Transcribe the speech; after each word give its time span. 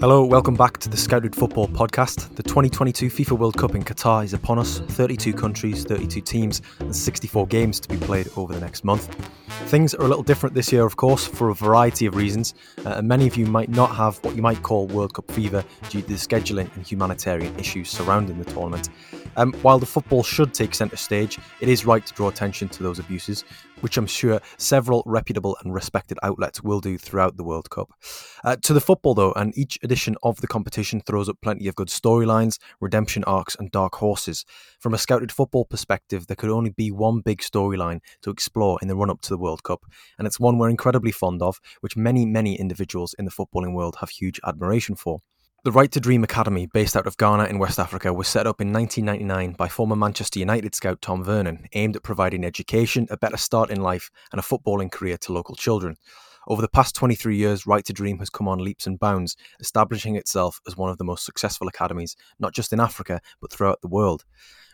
Hello, 0.00 0.24
welcome 0.24 0.54
back 0.54 0.78
to 0.78 0.88
the 0.88 0.96
Scouted 0.96 1.36
Football 1.36 1.68
Podcast. 1.68 2.34
The 2.34 2.42
2022 2.42 3.08
FIFA 3.08 3.38
World 3.38 3.58
Cup 3.58 3.74
in 3.74 3.84
Qatar 3.84 4.24
is 4.24 4.32
upon 4.32 4.58
us 4.58 4.78
32 4.78 5.34
countries, 5.34 5.84
32 5.84 6.22
teams, 6.22 6.62
and 6.78 6.96
64 6.96 7.46
games 7.48 7.78
to 7.80 7.88
be 7.90 7.98
played 7.98 8.26
over 8.34 8.54
the 8.54 8.60
next 8.60 8.82
month. 8.82 9.14
Things 9.68 9.92
are 9.94 10.02
a 10.02 10.08
little 10.08 10.22
different 10.22 10.54
this 10.54 10.72
year, 10.72 10.86
of 10.86 10.96
course, 10.96 11.26
for 11.26 11.50
a 11.50 11.54
variety 11.54 12.06
of 12.06 12.16
reasons, 12.16 12.54
uh, 12.86 12.94
and 12.96 13.06
many 13.06 13.26
of 13.26 13.36
you 13.36 13.44
might 13.44 13.68
not 13.68 13.94
have 13.94 14.16
what 14.24 14.34
you 14.34 14.40
might 14.40 14.62
call 14.62 14.86
World 14.86 15.12
Cup 15.12 15.30
fever 15.30 15.62
due 15.90 16.00
to 16.00 16.08
the 16.08 16.14
scheduling 16.14 16.74
and 16.76 16.86
humanitarian 16.86 17.54
issues 17.58 17.90
surrounding 17.90 18.38
the 18.38 18.50
tournament. 18.50 18.88
Um, 19.36 19.52
while 19.60 19.78
the 19.78 19.86
football 19.86 20.22
should 20.22 20.54
take 20.54 20.74
centre 20.74 20.96
stage, 20.96 21.38
it 21.60 21.68
is 21.68 21.84
right 21.84 22.04
to 22.06 22.14
draw 22.14 22.28
attention 22.28 22.70
to 22.70 22.82
those 22.82 22.98
abuses, 22.98 23.44
which 23.80 23.96
I'm 23.96 24.06
sure 24.06 24.40
several 24.56 25.02
reputable 25.06 25.56
and 25.62 25.74
respected 25.74 26.18
outlets 26.22 26.62
will 26.62 26.80
do 26.80 26.98
throughout 26.98 27.36
the 27.36 27.44
World 27.44 27.70
Cup. 27.70 27.90
Uh, 28.44 28.56
to 28.56 28.72
the 28.72 28.80
football, 28.80 29.14
though, 29.14 29.32
and 29.32 29.56
each 29.56 29.78
edition 29.82 30.16
of 30.22 30.40
the 30.40 30.46
competition 30.46 31.00
throws 31.00 31.28
up 31.28 31.38
plenty 31.42 31.68
of 31.68 31.74
good 31.74 31.88
storylines, 31.88 32.58
redemption 32.80 33.24
arcs, 33.24 33.56
and 33.58 33.70
dark 33.70 33.96
horses. 33.96 34.44
From 34.78 34.94
a 34.94 34.98
scouted 34.98 35.32
football 35.32 35.64
perspective, 35.64 36.26
there 36.26 36.36
could 36.36 36.50
only 36.50 36.70
be 36.70 36.90
one 36.90 37.20
big 37.20 37.40
storyline 37.40 38.00
to 38.22 38.30
explore 38.30 38.78
in 38.82 38.88
the 38.88 38.96
run 38.96 39.10
up 39.10 39.20
to 39.22 39.30
the 39.30 39.38
World 39.38 39.62
Cup, 39.62 39.84
and 40.18 40.26
it's 40.26 40.40
one 40.40 40.58
we're 40.58 40.70
incredibly 40.70 41.12
fond 41.12 41.42
of, 41.42 41.60
which 41.80 41.96
many, 41.96 42.26
many 42.26 42.58
individuals 42.58 43.14
in 43.18 43.24
the 43.24 43.30
footballing 43.30 43.74
world 43.74 43.96
have 44.00 44.10
huge 44.10 44.40
admiration 44.46 44.94
for. 44.94 45.20
The 45.62 45.72
Right 45.72 45.92
to 45.92 46.00
Dream 46.00 46.24
Academy, 46.24 46.64
based 46.64 46.96
out 46.96 47.06
of 47.06 47.18
Ghana 47.18 47.44
in 47.44 47.58
West 47.58 47.78
Africa, 47.78 48.14
was 48.14 48.28
set 48.28 48.46
up 48.46 48.62
in 48.62 48.72
1999 48.72 49.52
by 49.58 49.68
former 49.68 49.94
Manchester 49.94 50.38
United 50.38 50.74
scout 50.74 51.02
Tom 51.02 51.22
Vernon, 51.22 51.66
aimed 51.74 51.96
at 51.96 52.02
providing 52.02 52.46
education, 52.46 53.06
a 53.10 53.18
better 53.18 53.36
start 53.36 53.70
in 53.70 53.82
life, 53.82 54.10
and 54.32 54.38
a 54.38 54.42
footballing 54.42 54.90
career 54.90 55.18
to 55.18 55.34
local 55.34 55.54
children. 55.54 55.98
Over 56.48 56.62
the 56.62 56.68
past 56.68 56.94
23 56.94 57.36
years, 57.36 57.66
Right 57.66 57.84
to 57.84 57.92
Dream 57.92 58.20
has 58.20 58.30
come 58.30 58.48
on 58.48 58.64
leaps 58.64 58.86
and 58.86 58.98
bounds, 58.98 59.36
establishing 59.60 60.16
itself 60.16 60.62
as 60.66 60.78
one 60.78 60.88
of 60.88 60.96
the 60.96 61.04
most 61.04 61.26
successful 61.26 61.68
academies, 61.68 62.16
not 62.38 62.54
just 62.54 62.72
in 62.72 62.80
Africa, 62.80 63.20
but 63.42 63.52
throughout 63.52 63.82
the 63.82 63.88
world. 63.88 64.24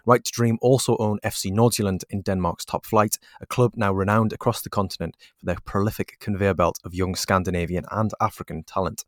Right 0.07 0.25
to 0.25 0.31
Dream 0.31 0.57
also 0.63 0.97
own 0.99 1.19
FC 1.25 1.51
Nordsjælland 1.51 2.05
in 2.11 2.23
Denmark's 2.23 2.65
top 2.65 2.87
flight, 2.87 3.19
a 3.41 3.47
club 3.47 3.73
now 3.75 3.93
renowned 3.93 4.33
across 4.33 4.63
the 4.63 4.71
continent 4.71 5.17
for 5.37 5.47
their 5.47 5.59
prolific 5.65 6.19
conveyor 6.21 6.55
belt 6.55 6.79
of 6.85 6.95
young 6.95 7.17
Scandinavian 7.17 7.87
and 7.91 8.13
African 8.21 8.63
talent. 8.63 9.05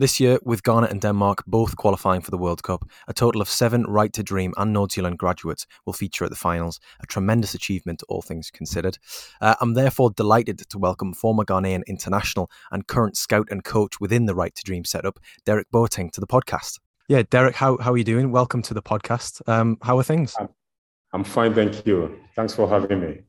This 0.00 0.20
year, 0.20 0.38
with 0.44 0.62
Ghana 0.62 0.86
and 0.86 1.00
Denmark 1.00 1.42
both 1.48 1.76
qualifying 1.76 2.20
for 2.20 2.30
the 2.30 2.38
World 2.38 2.62
Cup, 2.62 2.88
a 3.08 3.12
total 3.12 3.40
of 3.40 3.48
seven 3.48 3.82
Right 3.82 4.12
to 4.12 4.22
Dream 4.22 4.54
and 4.56 4.72
Nordsjælland 4.72 5.16
graduates 5.16 5.66
will 5.84 5.92
feature 5.92 6.24
at 6.24 6.30
the 6.30 6.36
finals, 6.36 6.78
a 7.02 7.06
tremendous 7.06 7.52
achievement, 7.52 8.04
all 8.08 8.22
things 8.22 8.48
considered. 8.48 8.96
Uh, 9.40 9.56
I'm 9.60 9.74
therefore 9.74 10.12
delighted 10.12 10.58
to 10.70 10.78
welcome 10.78 11.14
former 11.14 11.44
Ghanaian 11.44 11.82
international 11.88 12.48
and 12.70 12.86
current 12.86 13.16
scout 13.16 13.48
and 13.50 13.64
coach 13.64 13.98
within 13.98 14.26
the 14.26 14.36
Right 14.36 14.54
to 14.54 14.62
Dream 14.62 14.84
setup, 14.84 15.18
Derek 15.44 15.66
Boateng, 15.72 16.12
to 16.12 16.20
the 16.20 16.28
podcast. 16.28 16.78
Yeah, 17.08 17.24
Derek, 17.28 17.56
how, 17.56 17.76
how 17.78 17.92
are 17.92 17.98
you 17.98 18.04
doing? 18.04 18.30
Welcome 18.30 18.62
to 18.62 18.74
the 18.74 18.82
podcast. 18.82 19.42
Um, 19.48 19.78
how 19.82 19.98
are 19.98 20.04
things? 20.04 20.32
I'm, 20.38 20.48
I'm 21.12 21.24
fine, 21.24 21.54
thank 21.54 21.84
you. 21.84 22.20
Thanks 22.36 22.54
for 22.54 22.68
having 22.68 23.00
me. 23.00 23.22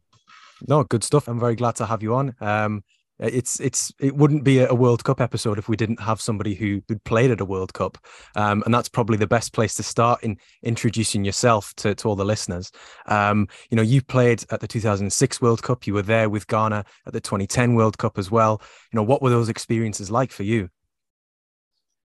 No, 0.67 0.83
good 0.83 1.03
stuff. 1.03 1.27
I'm 1.27 1.39
very 1.39 1.55
glad 1.55 1.77
to 1.77 1.87
have 1.87 2.03
you 2.03 2.13
on. 2.13 2.35
Um, 2.39 2.83
it's 3.19 3.59
it's 3.59 3.93
it 3.99 4.15
wouldn't 4.15 4.43
be 4.43 4.59
a 4.59 4.73
World 4.73 5.03
Cup 5.03 5.19
episode 5.19 5.57
if 5.59 5.67
we 5.67 5.75
didn't 5.75 6.01
have 6.01 6.21
somebody 6.21 6.55
who 6.55 6.81
who 6.87 6.97
played 6.99 7.31
at 7.31 7.41
a 7.41 7.45
World 7.45 7.73
Cup, 7.73 7.97
um, 8.35 8.63
and 8.65 8.73
that's 8.73 8.87
probably 8.87 9.17
the 9.17 9.27
best 9.27 9.51
place 9.51 9.73
to 9.75 9.83
start 9.83 10.23
in 10.23 10.37
introducing 10.63 11.25
yourself 11.25 11.73
to, 11.75 11.93
to 11.95 12.07
all 12.07 12.15
the 12.15 12.25
listeners. 12.25 12.71
Um, 13.07 13.47
you 13.69 13.75
know, 13.75 13.81
you 13.81 14.01
played 14.01 14.45
at 14.51 14.61
the 14.61 14.67
2006 14.67 15.41
World 15.41 15.61
Cup. 15.61 15.85
You 15.85 15.93
were 15.93 16.01
there 16.01 16.29
with 16.29 16.47
Ghana 16.47 16.85
at 17.05 17.13
the 17.13 17.19
2010 17.19 17.75
World 17.75 17.97
Cup 17.97 18.17
as 18.17 18.31
well. 18.31 18.61
You 18.91 18.97
know, 18.97 19.03
what 19.03 19.21
were 19.21 19.29
those 19.29 19.49
experiences 19.49 20.09
like 20.09 20.31
for 20.31 20.43
you? 20.43 20.69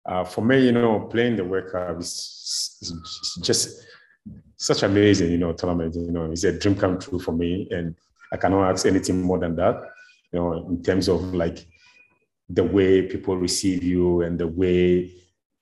Uh, 0.07 0.25
for 0.25 0.45
me, 0.45 0.65
you 0.67 0.73
know, 0.73 1.01
playing 1.01 1.37
the 1.37 1.45
World 1.45 1.71
Cup 1.71 1.99
is, 2.01 2.77
is 2.83 3.39
just 3.41 3.87
such 4.57 4.83
amazing, 4.83 5.31
you 5.31 5.39
know, 5.39 5.53
tournament. 5.53 5.95
You 5.95 6.11
know, 6.11 6.31
it's 6.31 6.45
a 6.45 6.59
dream 6.59 6.75
come 6.75 6.99
true 6.99 7.21
for 7.21 7.33
me, 7.33 7.69
and 7.71 7.95
I 8.33 8.37
cannot 8.37 8.71
ask 8.71 8.85
anything 8.85 9.23
more 9.23 9.39
than 9.39 9.55
that 9.57 9.94
you 10.35 10.41
know, 10.41 10.67
in 10.69 10.83
terms 10.83 11.09
of 11.09 11.33
like 11.33 11.65
the 12.49 12.65
way 12.65 13.03
people 13.03 13.37
receive 13.37 13.85
you 13.85 14.23
and 14.23 14.37
the 14.37 14.49
way, 14.49 15.13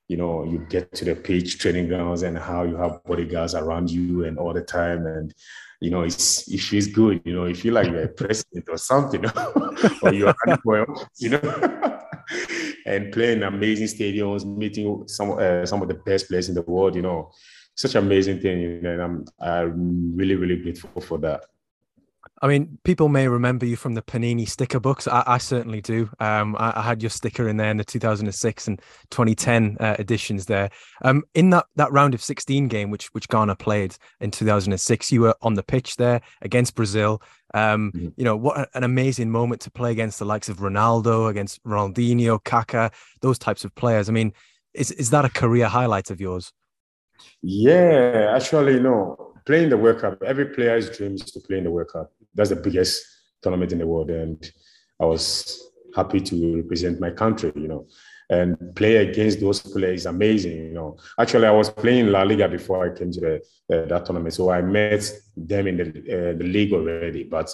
you 0.09 0.17
know, 0.17 0.45
you 0.45 0.67
get 0.71 0.91
to 0.95 1.05
the 1.05 1.15
pitch 1.15 1.59
training 1.59 1.89
grounds 1.89 2.23
and 2.23 2.39
how 2.39 2.63
you 2.63 2.77
have 2.77 3.05
bodyguards 3.05 3.55
around 3.55 3.91
you 3.91 4.25
and 4.25 4.39
all 4.39 4.55
the 4.55 4.63
time. 4.63 5.07
And, 5.07 5.35
you 5.83 5.91
know, 5.91 6.03
it's, 6.03 6.49
it 6.51 6.61
feels 6.61 6.87
good, 6.87 7.21
you 7.27 7.35
know, 7.35 7.45
you 7.45 7.55
feel 7.55 7.75
like 7.75 7.89
you're 7.89 8.05
a 8.05 8.09
president 8.09 8.67
or 8.71 8.79
something, 8.79 9.23
or 10.03 10.15
you're, 10.15 10.35
you 11.19 11.29
know, 11.29 12.01
and 12.87 13.13
playing 13.13 13.43
amazing 13.43 13.89
stadiums, 13.89 14.47
meeting 14.47 15.05
some, 15.07 15.33
uh, 15.33 15.67
some 15.67 15.83
of 15.83 15.89
the 15.89 16.01
best 16.07 16.29
players 16.29 16.49
in 16.49 16.55
the 16.55 16.63
world, 16.63 16.97
you 16.97 17.03
know, 17.03 17.31
such 17.75 17.95
an 17.95 18.07
amazing 18.07 18.41
thing. 18.41 18.87
And 18.87 19.03
I'm, 19.03 19.25
I'm 19.39 20.17
really, 20.17 20.35
really 20.35 20.57
grateful 20.57 21.03
for 21.03 21.19
that. 21.19 21.45
I 22.43 22.49
mean, 22.49 22.79
people 22.83 23.09
may 23.09 23.29
remember 23.29 23.65
you 23.65 23.77
from 23.77 23.95
the 23.95 24.03
Panini 24.03 24.49
sticker 24.49 24.81
books. 24.81 25.07
I, 25.07 25.23
I 25.25 25.39
certainly 25.39 25.81
do. 25.81 26.11
Um, 26.19 26.57
I, 26.59 26.81
I, 26.81 26.83
had 26.83 27.01
your 27.01 27.11
sticker 27.11 27.49
in 27.49 27.57
there 27.57 27.71
in 27.71 27.77
the 27.77 27.85
2006 27.85 28.67
and 28.67 28.83
2010 29.11 29.77
uh, 29.79 29.95
editions 30.01 30.47
there. 30.47 30.71
Um, 31.03 31.23
in 31.35 31.51
that, 31.51 31.67
that 31.77 31.93
round 31.93 32.15
of 32.15 32.23
16 32.23 32.67
game, 32.67 32.91
which 32.91 33.07
which 33.15 33.29
Ghana 33.29 33.55
played 33.55 33.97
in 34.21 34.33
2006, 34.33 35.13
you 35.13 35.21
were 35.21 35.37
on 35.41 35.55
the 35.55 35.63
pitch 35.63 35.97
there 35.97 36.21
against 36.43 36.75
Brazil. 36.75 37.23
Um, 37.55 37.93
mm-hmm. 37.95 38.09
You 38.17 38.25
know, 38.25 38.37
what 38.37 38.69
an 38.75 38.83
amazing 38.83 39.31
moment 39.31 39.61
to 39.63 39.71
play 39.71 39.93
against 39.93 40.19
the 40.19 40.25
likes 40.25 40.49
of 40.49 40.59
Ronaldo, 40.59 41.31
against 41.31 41.63
Ronaldinho, 41.63 42.43
Kaká, 42.43 42.93
those 43.21 43.39
types 43.39 43.65
of 43.65 43.73
players. 43.77 44.09
I 44.09 44.13
mean, 44.13 44.33
is, 44.75 44.91
is 44.91 45.11
that 45.11 45.25
a 45.25 45.31
career 45.31 45.69
highlight 45.69 46.11
of 46.11 46.21
yours? 46.21 46.53
Yeah, 47.41 48.33
actually, 48.35 48.81
no. 48.81 49.32
Playing 49.45 49.71
the 49.71 49.77
World 49.77 50.01
Cup, 50.01 50.23
every 50.23 50.47
player's 50.47 50.97
dream 50.97 51.15
is 51.15 51.23
to 51.33 51.41
play 51.41 51.59
in 51.59 51.65
the 51.65 51.71
World 51.71 51.89
Cup 51.93 52.13
that's 52.35 52.51
the 52.51 52.57
biggest 52.57 53.05
tournament 53.43 53.73
in 53.73 53.79
the 53.79 53.87
world, 53.87 54.11
and 54.11 54.51
I 55.01 55.05
was 55.05 55.63
happy 55.95 56.21
to 56.21 56.57
represent 56.57 57.01
my 57.01 57.11
country. 57.11 57.53
You 57.55 57.69
know, 57.69 57.87
and 58.31 58.75
play 58.75 58.97
against 58.97 59.41
those 59.41 59.61
players 59.61 60.01
is 60.01 60.07
amazing. 60.07 60.57
You 60.57 60.73
know, 60.73 60.97
actually, 61.19 61.47
I 61.47 61.51
was 61.51 61.71
playing 61.71 62.09
La 62.09 62.23
Liga 62.23 62.49
before 62.49 62.87
I 62.87 62.97
came 62.97 63.13
to 63.13 63.21
the, 63.21 63.37
uh, 63.73 63.87
that 63.87 64.07
tournament, 64.07 64.35
so 64.35 64.51
I 64.51 64.63
met 64.63 65.11
them 65.37 65.67
in 65.67 65.77
the 65.77 65.85
uh, 65.85 66.39
the 66.39 66.45
league 66.45 66.73
already. 66.73 67.25
But 67.25 67.53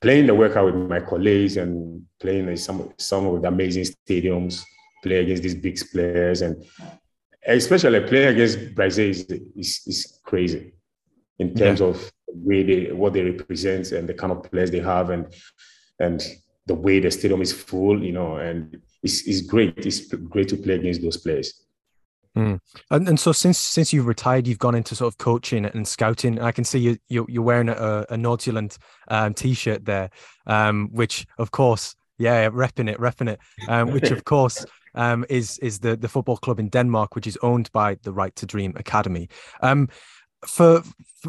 playing 0.00 0.26
the 0.26 0.34
World 0.34 0.52
Cup 0.52 0.66
with 0.66 0.74
my 0.74 1.00
colleagues 1.00 1.56
and 1.56 2.04
playing 2.20 2.48
in 2.48 2.56
some 2.56 2.92
some 2.98 3.26
of 3.26 3.42
the 3.42 3.48
amazing 3.48 3.84
stadiums, 3.84 4.62
play 5.02 5.16
against 5.16 5.42
these 5.42 5.54
big 5.54 5.78
players, 5.90 6.42
and 6.42 6.62
especially 7.46 8.00
playing 8.00 8.28
against 8.28 8.74
Brazil 8.74 9.10
is, 9.10 9.22
is, 9.56 9.82
is 9.86 10.20
crazy 10.24 10.72
in 11.42 11.54
terms 11.54 11.80
yeah. 11.80 11.88
of 11.88 12.12
way 12.28 12.62
they 12.62 12.92
what 12.92 13.12
they 13.12 13.22
represent 13.22 13.92
and 13.92 14.08
the 14.08 14.14
kind 14.14 14.32
of 14.32 14.42
players 14.50 14.70
they 14.70 14.84
have 14.92 15.10
and 15.10 15.22
and 15.98 16.18
the 16.66 16.74
way 16.74 17.00
the 17.00 17.10
stadium 17.10 17.42
is 17.42 17.52
full, 17.52 18.02
you 18.02 18.12
know, 18.12 18.36
and 18.36 18.80
it's, 19.02 19.26
it's 19.26 19.42
great. 19.42 19.74
It's 19.78 20.06
great 20.14 20.48
to 20.48 20.56
play 20.56 20.74
against 20.74 21.02
those 21.02 21.16
players. 21.16 21.48
Mm. 22.36 22.60
And 22.90 23.08
and 23.08 23.20
so 23.20 23.32
since 23.32 23.58
since 23.58 23.92
you've 23.92 24.06
retired, 24.06 24.46
you've 24.46 24.58
gone 24.58 24.74
into 24.74 24.94
sort 24.94 25.12
of 25.12 25.18
coaching 25.18 25.66
and 25.66 25.86
scouting. 25.86 26.38
And 26.38 26.46
I 26.46 26.52
can 26.52 26.64
see 26.64 26.78
you 26.78 26.96
you're, 27.08 27.26
you're 27.28 27.42
wearing 27.42 27.68
a, 27.68 28.06
a 28.08 28.68
um, 29.08 29.34
t-shirt 29.34 29.84
there, 29.84 30.08
um, 30.46 30.88
which 30.92 31.26
of 31.36 31.50
course, 31.50 31.94
yeah, 32.18 32.48
repping 32.48 32.90
it, 32.90 32.98
repping 32.98 33.28
it, 33.28 33.40
um, 33.68 33.92
which 33.92 34.10
of 34.10 34.24
course 34.34 34.64
um, 34.94 35.26
is 35.28 35.58
is 35.58 35.80
the 35.80 35.94
the 35.94 36.08
football 36.08 36.38
club 36.38 36.58
in 36.58 36.70
Denmark, 36.70 37.14
which 37.14 37.26
is 37.26 37.36
owned 37.42 37.70
by 37.72 37.96
the 38.02 38.12
Right 38.12 38.34
to 38.36 38.46
Dream 38.46 38.72
Academy. 38.76 39.28
Um, 39.60 39.90
for 40.46 40.82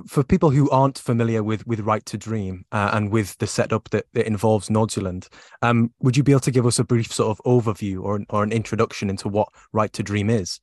for 0.07 0.23
people 0.23 0.49
who 0.49 0.69
aren't 0.71 0.97
familiar 0.97 1.43
with 1.43 1.65
with 1.67 1.79
Right 1.81 2.05
to 2.07 2.17
Dream 2.17 2.65
uh, 2.71 2.91
and 2.93 3.11
with 3.11 3.37
the 3.37 3.47
setup 3.47 3.89
that, 3.89 4.05
that 4.13 4.25
involves 4.25 4.69
Nordsjælland, 4.69 5.27
um, 5.61 5.93
would 5.99 6.17
you 6.17 6.23
be 6.23 6.31
able 6.31 6.39
to 6.41 6.51
give 6.51 6.65
us 6.65 6.79
a 6.79 6.83
brief 6.83 7.13
sort 7.13 7.29
of 7.29 7.43
overview 7.45 8.01
or 8.01 8.21
or 8.29 8.43
an 8.43 8.51
introduction 8.51 9.09
into 9.09 9.29
what 9.29 9.49
Right 9.71 9.93
to 9.93 10.03
Dream 10.03 10.29
is? 10.29 10.59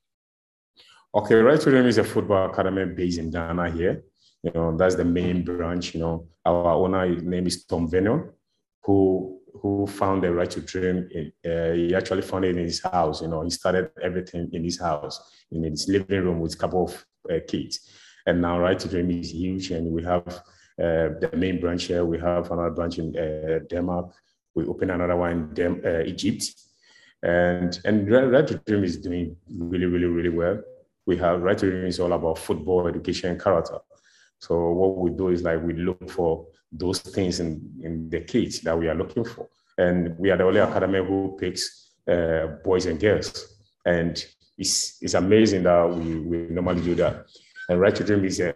Okay, 1.15 1.37
Right 1.37 1.61
to 1.61 1.71
Dream 1.71 1.87
is 1.87 1.99
a 1.99 2.05
football 2.05 2.51
academy 2.51 2.87
based 2.87 3.19
in 3.19 3.31
Ghana 3.31 3.71
here. 3.71 4.03
You 4.43 4.53
know, 4.55 4.77
that's 4.77 4.95
the 4.95 5.05
main 5.05 5.45
branch. 5.45 5.95
You 5.95 6.01
know, 6.01 6.29
our 6.45 6.73
owner 6.73 7.07
name 7.21 7.47
is 7.47 7.65
Tom 7.65 7.89
Vernon, 7.89 8.31
who 8.83 9.39
who 9.61 9.87
found 9.87 10.25
the 10.25 10.33
Right 10.33 10.51
to 10.51 10.61
Dream. 10.61 11.09
In, 11.13 11.33
uh, 11.49 11.73
he 11.73 11.95
actually 11.95 12.23
found 12.23 12.45
it 12.47 12.57
in 12.57 12.65
his 12.65 12.83
house. 12.83 13.23
You 13.23 13.29
know, 13.29 13.43
he 13.43 13.51
started 13.51 13.91
everything 14.03 14.51
in 14.53 14.65
his 14.65 14.81
house, 14.81 15.21
in 15.53 15.63
his 15.63 15.87
living 15.89 16.25
room 16.25 16.41
with 16.41 16.55
a 16.55 16.59
couple 16.59 16.87
of 16.87 17.07
uh, 17.31 17.39
kids 17.47 17.89
and 18.27 18.41
now 18.41 18.59
Right 18.59 18.79
to 18.79 18.89
Dream 18.89 19.11
is 19.11 19.33
huge, 19.33 19.71
and 19.71 19.91
we 19.93 20.03
have 20.03 20.27
uh, 20.27 21.19
the 21.21 21.31
main 21.37 21.61
branch 21.61 21.85
here. 21.85 22.05
We 22.05 22.19
have 22.19 22.51
another 22.51 22.71
branch 22.71 22.99
in 22.99 23.17
uh, 23.17 23.61
Denmark. 23.69 24.13
We 24.55 24.65
open 24.67 24.91
another 24.91 25.17
one 25.17 25.53
in 25.57 25.85
uh, 25.85 26.03
Egypt, 26.07 26.55
and 27.23 27.79
and 27.85 28.11
Right 28.11 28.47
to 28.47 28.59
Dream 28.67 28.85
is 28.85 28.97
doing 28.97 29.37
really, 29.49 29.87
really, 29.87 30.07
really 30.07 30.29
well. 30.29 30.61
We 31.07 31.17
have 31.19 31.43
Right 31.43 31.59
to 31.59 31.71
Dream 31.71 31.87
is 31.87 32.01
all 32.01 32.13
about 32.13 32.39
football 32.39 32.87
education 32.87 33.31
and 33.31 33.41
character. 33.43 33.79
So 34.39 34.71
what 34.73 34.97
we 34.97 35.11
do 35.11 35.29
is 35.29 35.43
like 35.43 35.63
we 35.63 35.75
look 35.75 36.11
for 36.11 36.47
those 36.73 37.01
things 37.01 37.41
in, 37.41 37.61
in 37.83 38.09
the 38.09 38.21
kids 38.21 38.61
that 38.61 38.79
we 38.79 38.89
are 38.89 38.95
looking 38.95 39.25
for, 39.25 39.49
and 39.77 40.19
we 40.19 40.31
are 40.31 40.37
the 40.37 40.45
only 40.45 40.61
academy 40.61 41.05
who 41.05 41.37
picks 41.39 41.93
uh, 42.09 42.47
boys 42.65 42.87
and 42.87 42.99
girls. 42.99 43.59
And 43.85 44.25
it's, 44.57 44.99
it's 45.01 45.15
amazing 45.15 45.63
that 45.65 45.89
we, 45.91 46.17
we 46.21 46.37
normally 46.49 46.83
do 46.83 46.95
that. 46.97 47.27
And 47.71 47.81
Right 47.81 47.95
to 47.95 48.03
Dream 48.03 48.25
is 48.25 48.41
a, 48.41 48.53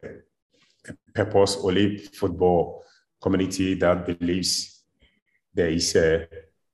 a 0.89 0.93
purpose 1.15 1.57
only 1.63 1.99
football 1.99 2.83
community 3.23 3.75
that 3.75 4.05
believes 4.05 4.83
there 5.55 5.69
is 5.69 5.95
a 5.95 6.27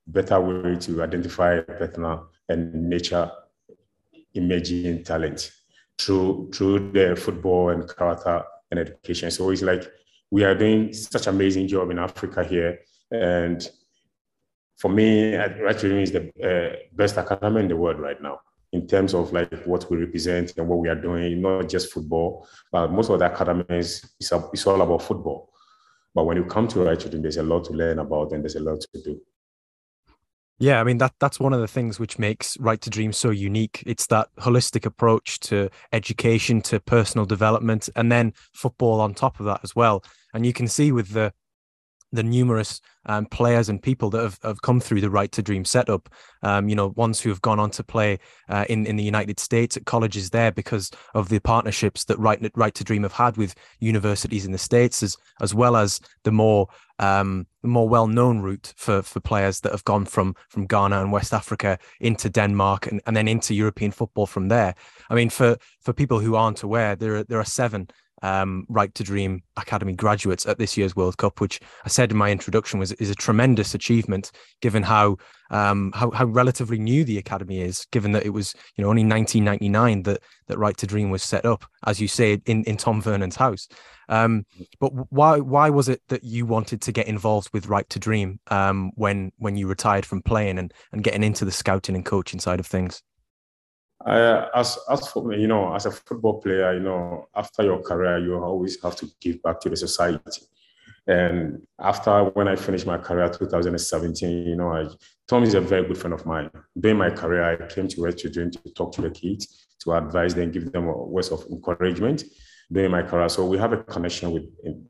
better 0.07 0.41
way 0.41 0.75
to 0.75 1.03
identify 1.03 1.59
personal 1.59 2.29
and 2.49 2.89
nature 2.89 3.29
emerging 4.33 5.03
talent 5.03 5.51
through 5.99 6.49
through 6.51 6.91
the 6.91 7.15
football 7.15 7.69
and 7.69 7.87
character 7.95 8.41
and 8.71 8.79
education. 8.79 9.29
So 9.29 9.51
it's 9.51 9.61
like 9.61 9.87
we 10.31 10.43
are 10.43 10.55
doing 10.55 10.93
such 10.93 11.27
amazing 11.27 11.67
job 11.67 11.91
in 11.91 11.99
Africa 11.99 12.43
here, 12.43 12.79
and 13.11 13.69
for 14.79 14.89
me, 14.89 15.37
Dream 15.77 15.99
is 15.99 16.11
the 16.11 16.31
uh, 16.41 16.75
best 16.91 17.17
academy 17.17 17.61
in 17.61 17.67
the 17.67 17.77
world 17.77 17.99
right 17.99 18.19
now 18.19 18.39
in 18.71 18.87
terms 18.87 19.13
of 19.13 19.33
like 19.33 19.63
what 19.65 19.89
we 19.89 19.97
represent 19.97 20.53
and 20.57 20.67
what 20.67 20.79
we 20.79 20.89
are 20.89 20.95
doing. 20.95 21.41
Not 21.41 21.69
just 21.69 21.91
football, 21.91 22.47
but 22.71 22.91
most 22.91 23.09
of 23.09 23.19
the 23.19 23.31
academies 23.33 24.05
is 24.19 24.33
it's 24.53 24.67
all 24.67 24.81
about 24.81 25.01
football. 25.01 25.49
But 26.13 26.25
when 26.25 26.37
you 26.37 26.45
come 26.45 26.67
to 26.69 26.83
Right 26.83 26.99
to 26.99 27.09
Dream, 27.09 27.21
there's 27.21 27.37
a 27.37 27.43
lot 27.43 27.65
to 27.65 27.73
learn 27.73 27.99
about 27.99 28.33
and 28.33 28.43
there's 28.43 28.55
a 28.55 28.59
lot 28.59 28.81
to 28.81 29.01
do. 29.01 29.21
Yeah, 30.59 30.79
I 30.79 30.83
mean 30.83 30.99
that 30.99 31.13
that's 31.19 31.39
one 31.39 31.53
of 31.53 31.59
the 31.59 31.67
things 31.67 31.99
which 31.99 32.19
makes 32.19 32.55
Right 32.59 32.79
to 32.81 32.89
Dream 32.89 33.13
so 33.13 33.31
unique. 33.31 33.83
It's 33.87 34.05
that 34.07 34.29
holistic 34.37 34.85
approach 34.85 35.39
to 35.41 35.69
education, 35.91 36.61
to 36.63 36.79
personal 36.79 37.25
development, 37.25 37.89
and 37.95 38.11
then 38.11 38.33
football 38.53 39.01
on 39.01 39.15
top 39.15 39.39
of 39.39 39.47
that 39.47 39.61
as 39.63 39.75
well. 39.75 40.03
And 40.35 40.45
you 40.45 40.53
can 40.53 40.67
see 40.67 40.91
with 40.91 41.09
the 41.09 41.33
the 42.11 42.23
numerous 42.23 42.81
um, 43.05 43.25
players 43.25 43.69
and 43.69 43.81
people 43.81 44.09
that 44.11 44.21
have, 44.21 44.39
have 44.43 44.61
come 44.61 44.79
through 44.79 45.01
the 45.01 45.09
Right 45.09 45.31
to 45.31 45.41
Dream 45.41 45.65
setup. 45.65 46.09
Um, 46.43 46.69
you 46.69 46.75
know, 46.75 46.89
ones 46.95 47.21
who 47.21 47.29
have 47.29 47.41
gone 47.41 47.59
on 47.59 47.71
to 47.71 47.83
play 47.83 48.19
uh, 48.49 48.65
in 48.69 48.85
in 48.85 48.95
the 48.95 49.03
United 49.03 49.39
States 49.39 49.77
at 49.77 49.85
colleges 49.85 50.29
there 50.29 50.51
because 50.51 50.91
of 51.13 51.29
the 51.29 51.39
partnerships 51.39 52.05
that 52.05 52.19
Right 52.19 52.39
Right 52.55 52.73
to 52.75 52.83
Dream 52.83 53.03
have 53.03 53.13
had 53.13 53.37
with 53.37 53.55
universities 53.79 54.45
in 54.45 54.51
the 54.51 54.57
states, 54.57 55.03
as 55.03 55.17
as 55.41 55.53
well 55.53 55.75
as 55.75 55.99
the 56.23 56.31
more 56.31 56.67
um, 56.99 57.47
more 57.63 57.89
well 57.89 58.07
known 58.07 58.39
route 58.39 58.73
for 58.77 59.01
for 59.01 59.19
players 59.19 59.61
that 59.61 59.71
have 59.71 59.83
gone 59.85 60.05
from 60.05 60.35
from 60.49 60.67
Ghana 60.67 61.01
and 61.01 61.11
West 61.11 61.33
Africa 61.33 61.79
into 61.99 62.29
Denmark 62.29 62.87
and, 62.87 63.01
and 63.05 63.15
then 63.15 63.27
into 63.27 63.53
European 63.53 63.91
football 63.91 64.27
from 64.27 64.47
there. 64.47 64.75
I 65.09 65.15
mean, 65.15 65.29
for 65.29 65.57
for 65.81 65.93
people 65.93 66.19
who 66.19 66.35
aren't 66.35 66.63
aware, 66.63 66.95
there 66.95 67.17
are, 67.17 67.23
there 67.23 67.39
are 67.39 67.45
seven 67.45 67.89
um, 68.21 68.65
Right 68.69 68.93
to 68.95 69.03
Dream 69.03 69.43
Academy 69.57 69.93
graduates 69.93 70.45
at 70.45 70.57
this 70.57 70.77
year's 70.77 70.95
World 70.95 71.17
Cup, 71.17 71.41
which 71.41 71.59
I 71.85 71.89
said 71.89 72.11
in 72.11 72.17
my 72.17 72.31
introduction 72.31 72.79
was 72.79 72.91
is 72.93 73.09
a 73.09 73.15
tremendous 73.15 73.73
achievement 73.73 74.31
given 74.61 74.83
how 74.83 75.17
um, 75.49 75.91
how, 75.93 76.11
how 76.11 76.25
relatively 76.25 76.79
new 76.79 77.03
the 77.03 77.17
academy 77.17 77.61
is. 77.61 77.85
Given 77.91 78.11
that 78.13 78.25
it 78.25 78.29
was 78.29 78.53
you 78.75 78.83
know 78.83 78.89
only 78.89 79.03
1999 79.03 80.03
that 80.03 80.21
that 80.47 80.57
Right 80.57 80.77
to 80.77 80.87
Dream 80.87 81.09
was 81.09 81.23
set 81.23 81.45
up, 81.45 81.65
as 81.85 81.99
you 81.99 82.07
say 82.07 82.41
in 82.45 82.63
in 82.65 82.77
Tom 82.77 83.01
Vernon's 83.01 83.35
house. 83.35 83.67
Um, 84.09 84.45
but 84.79 84.91
why 85.11 85.39
why 85.39 85.69
was 85.69 85.89
it 85.89 86.01
that 86.09 86.23
you 86.23 86.45
wanted 86.45 86.81
to 86.81 86.91
get 86.91 87.07
involved 87.07 87.49
with 87.53 87.67
Right 87.67 87.89
to 87.89 87.99
Dream 87.99 88.39
um, 88.47 88.91
when 88.95 89.31
when 89.37 89.55
you 89.55 89.67
retired 89.67 90.05
from 90.05 90.21
playing 90.21 90.59
and 90.59 90.73
and 90.91 91.03
getting 91.03 91.23
into 91.23 91.45
the 91.45 91.51
scouting 91.51 91.95
and 91.95 92.05
coaching 92.05 92.39
side 92.39 92.59
of 92.59 92.67
things? 92.67 93.01
As 94.07 94.77
as 94.89 95.07
for 95.07 95.23
me, 95.23 95.41
you 95.41 95.47
know, 95.47 95.73
as 95.75 95.85
a 95.85 95.91
football 95.91 96.41
player, 96.41 96.73
you 96.73 96.79
know, 96.79 97.27
after 97.35 97.63
your 97.63 97.81
career, 97.81 98.17
you 98.19 98.35
always 98.35 98.81
have 98.81 98.95
to 98.97 99.07
give 99.19 99.41
back 99.41 99.59
to 99.61 99.69
the 99.69 99.77
society. 99.77 100.41
And 101.07 101.61
after 101.79 102.25
when 102.25 102.47
I 102.47 102.55
finished 102.55 102.85
my 102.85 102.97
career, 102.97 103.27
2017, 103.29 104.47
you 104.47 104.55
know, 104.55 104.71
I, 104.71 104.85
Tom 105.27 105.43
is 105.43 105.55
a 105.55 105.61
very 105.61 105.87
good 105.87 105.97
friend 105.97 106.13
of 106.13 106.25
mine. 106.25 106.49
During 106.79 106.97
my 106.97 107.09
career, 107.09 107.43
I 107.43 107.67
came 107.67 107.87
to 107.87 108.01
West 108.01 108.19
Children 108.19 108.51
to 108.51 108.73
talk 108.73 108.93
to 108.93 109.01
the 109.01 109.09
kids, 109.09 109.67
to 109.83 109.93
advise 109.93 110.35
them, 110.35 110.51
give 110.51 110.71
them 110.71 110.85
words 110.85 111.29
of 111.29 111.43
encouragement 111.49 112.23
during 112.71 112.91
my 112.91 113.01
career. 113.01 113.29
So 113.29 113.45
we 113.45 113.57
have 113.57 113.73
a 113.73 113.83
connection 113.83 114.31
with 114.31 114.43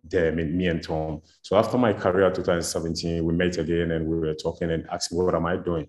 them, 0.09 0.35
me 0.57 0.67
and 0.67 0.83
Tom. 0.83 1.21
So 1.41 1.57
after 1.57 1.77
my 1.77 1.93
career, 1.93 2.29
2017, 2.29 3.23
we 3.23 3.33
met 3.33 3.57
again 3.57 3.91
and 3.91 4.05
we 4.05 4.19
were 4.19 4.35
talking 4.35 4.69
and 4.69 4.87
asking, 4.91 5.17
what 5.17 5.33
am 5.33 5.45
I 5.45 5.55
doing? 5.55 5.87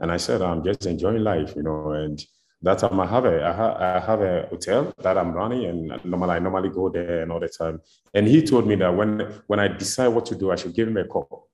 And 0.00 0.10
I 0.10 0.16
said, 0.16 0.42
I'm 0.42 0.64
just 0.64 0.84
enjoying 0.86 1.22
life, 1.22 1.54
you 1.56 1.62
know, 1.62 1.92
and 1.92 2.20
that 2.64 2.78
time 2.78 2.98
I 2.98 3.06
have 3.06 3.24
a 3.24 3.44
I, 3.46 3.52
ha, 3.52 3.76
I 3.78 4.00
have 4.00 4.20
a 4.22 4.46
hotel 4.50 4.92
that 4.98 5.16
I'm 5.18 5.32
running, 5.32 5.66
and 5.66 6.04
normally 6.04 6.36
I 6.36 6.38
normally 6.38 6.70
go 6.70 6.88
there 6.88 7.22
and 7.22 7.30
all 7.30 7.40
the 7.40 7.48
time. 7.48 7.80
And 8.14 8.26
he 8.26 8.42
told 8.42 8.66
me 8.66 8.74
that 8.76 8.94
when 8.94 9.20
when 9.46 9.60
I 9.60 9.68
decide 9.68 10.08
what 10.08 10.26
to 10.26 10.34
do, 10.34 10.50
I 10.50 10.56
should 10.56 10.74
give 10.74 10.88
him 10.88 10.96
a 10.96 11.04
call. 11.04 11.48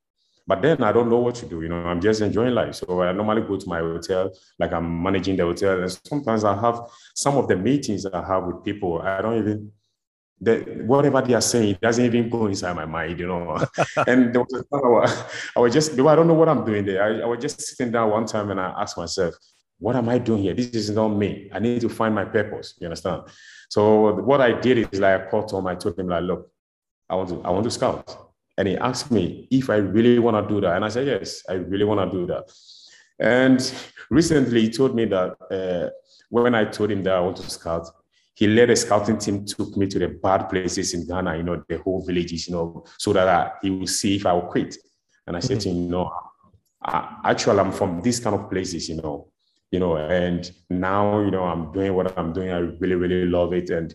But 0.47 0.63
then 0.63 0.83
I 0.83 0.93
don't 0.93 1.11
know 1.11 1.19
what 1.19 1.35
to 1.37 1.47
do. 1.47 1.63
You 1.63 1.69
know, 1.69 1.85
I'm 1.85 2.01
just 2.01 2.21
enjoying 2.23 2.55
life. 2.55 2.75
So 2.77 3.03
I 3.03 3.13
normally 3.13 3.43
go 3.43 3.57
to 3.57 3.69
my 3.69 3.81
hotel, 3.81 4.33
like 4.59 4.73
I'm 4.73 5.03
managing 5.03 5.37
the 5.37 5.45
hotel, 5.45 5.81
and 5.81 5.93
sometimes 6.05 6.45
I 6.45 6.59
have 6.61 6.81
some 7.15 7.37
of 7.37 7.47
the 7.49 7.57
meetings 7.57 8.07
I 8.07 8.25
have 8.27 8.45
with 8.45 8.65
people. 8.65 9.03
I 9.03 9.21
don't 9.21 9.39
even 9.39 9.73
the, 10.41 10.83
whatever 10.87 11.21
they 11.21 11.35
are 11.35 11.41
saying 11.41 11.77
doesn't 11.83 12.05
even 12.05 12.31
go 12.31 12.47
inside 12.47 12.75
my 12.75 12.87
mind, 12.87 13.21
you 13.21 13.27
know. 13.27 13.59
and 14.07 14.33
there 14.35 14.43
was 14.43 14.55
a 14.55 14.63
time 14.65 14.85
I 14.85 14.89
was, 14.89 15.25
I 15.57 15.61
was 15.61 15.73
just, 15.73 15.93
I 15.93 16.15
don't 16.15 16.27
know 16.27 16.35
what 16.35 16.49
I'm 16.49 16.65
doing 16.65 16.85
there. 16.87 17.03
I, 17.03 17.21
I 17.21 17.27
was 17.27 17.41
just 17.41 17.61
sitting 17.61 17.93
down 17.93 18.11
one 18.11 18.27
time 18.27 18.51
and 18.51 18.61
I 18.61 18.75
asked 18.81 18.97
myself, 18.97 19.35
what 19.81 19.97
am 19.97 20.09
I 20.09 20.19
doing 20.19 20.43
here? 20.43 20.55
This 20.55 20.75
is 20.75 20.91
not 20.91 21.09
me. 21.09 21.51
I 21.53 21.59
need 21.59 21.81
to 21.81 21.89
find 21.89 22.15
my 22.15 22.27
purpose. 22.27 22.75
You 22.79 22.87
understand? 22.87 23.23
So 23.71 24.15
what 24.15 24.41
I 24.41 24.53
did 24.53 24.79
is 24.79 25.01
like 25.01 25.23
I 25.23 25.31
called 25.31 25.49
Tom. 25.49 25.67
I 25.67 25.75
told 25.75 25.99
him 25.99 26.09
like, 26.09 26.23
look, 26.23 26.51
I 27.09 27.15
want 27.17 27.31
to 27.31 27.43
I 27.43 27.51
want 27.51 27.65
to 27.65 27.71
scout. 27.71 28.33
And 28.59 28.69
he 28.69 28.77
asked 28.77 29.11
me 29.11 29.49
if 29.51 29.71
I 29.71 29.77
really 29.77 30.19
want 30.19 30.37
to 30.37 30.55
do 30.55 30.61
that. 30.61 30.77
And 30.77 30.85
I 30.85 30.91
said, 30.91 31.07
yes, 31.07 31.43
I 31.49 31.55
really 31.55 31.85
want 31.85 32.11
to 32.11 32.19
do 32.19 32.27
that. 32.27 32.53
And 33.19 33.59
recently 34.11 34.63
he 34.63 34.71
told 34.71 34.95
me 34.95 35.07
that 35.07 35.37
uh, 35.51 35.91
when 36.29 36.55
I 36.55 36.67
told 36.67 36.91
him 36.91 37.03
that 37.05 37.15
I 37.15 37.21
want 37.21 37.39
to 37.39 37.51
scout, 37.51 37.89
he 38.35 38.47
led 38.47 38.69
a 38.69 38.77
scouting 38.77 39.19
team, 39.19 39.47
took 39.47 39.77
me 39.79 39.87
to 39.87 39.99
the 39.99 40.09
bad 40.09 40.49
places 40.51 40.93
in 40.93 41.07
Ghana, 41.07 41.37
you 41.39 41.43
know, 41.43 41.63
the 41.69 41.79
whole 41.79 42.05
villages, 42.05 42.49
you 42.49 42.55
know, 42.55 42.85
so 42.99 43.13
that 43.15 43.29
I, 43.29 43.53
he 43.63 43.71
will 43.71 43.87
see 43.87 44.17
if 44.17 44.27
I 44.27 44.33
will 44.33 44.43
quit. 44.43 44.77
And 45.27 45.37
I 45.37 45.41
said 45.41 45.59
mm-hmm. 45.59 45.71
to 45.71 45.77
him, 45.77 45.91
no, 45.91 46.13
I, 46.83 47.21
actually, 47.25 47.61
I'm 47.61 47.73
from 47.73 48.01
these 48.01 48.21
kind 48.21 48.37
of 48.37 48.51
places, 48.51 48.89
you 48.89 48.97
know 48.97 49.30
you 49.71 49.79
know, 49.79 49.97
and 49.97 50.51
now, 50.69 51.21
you 51.21 51.31
know, 51.31 51.45
I'm 51.45 51.73
doing 51.73 51.95
what 51.95 52.17
I'm 52.19 52.33
doing. 52.33 52.51
I 52.51 52.59
really, 52.59 52.97
really 52.97 53.27
love 53.27 53.53
it. 53.53 53.71
And 53.71 53.95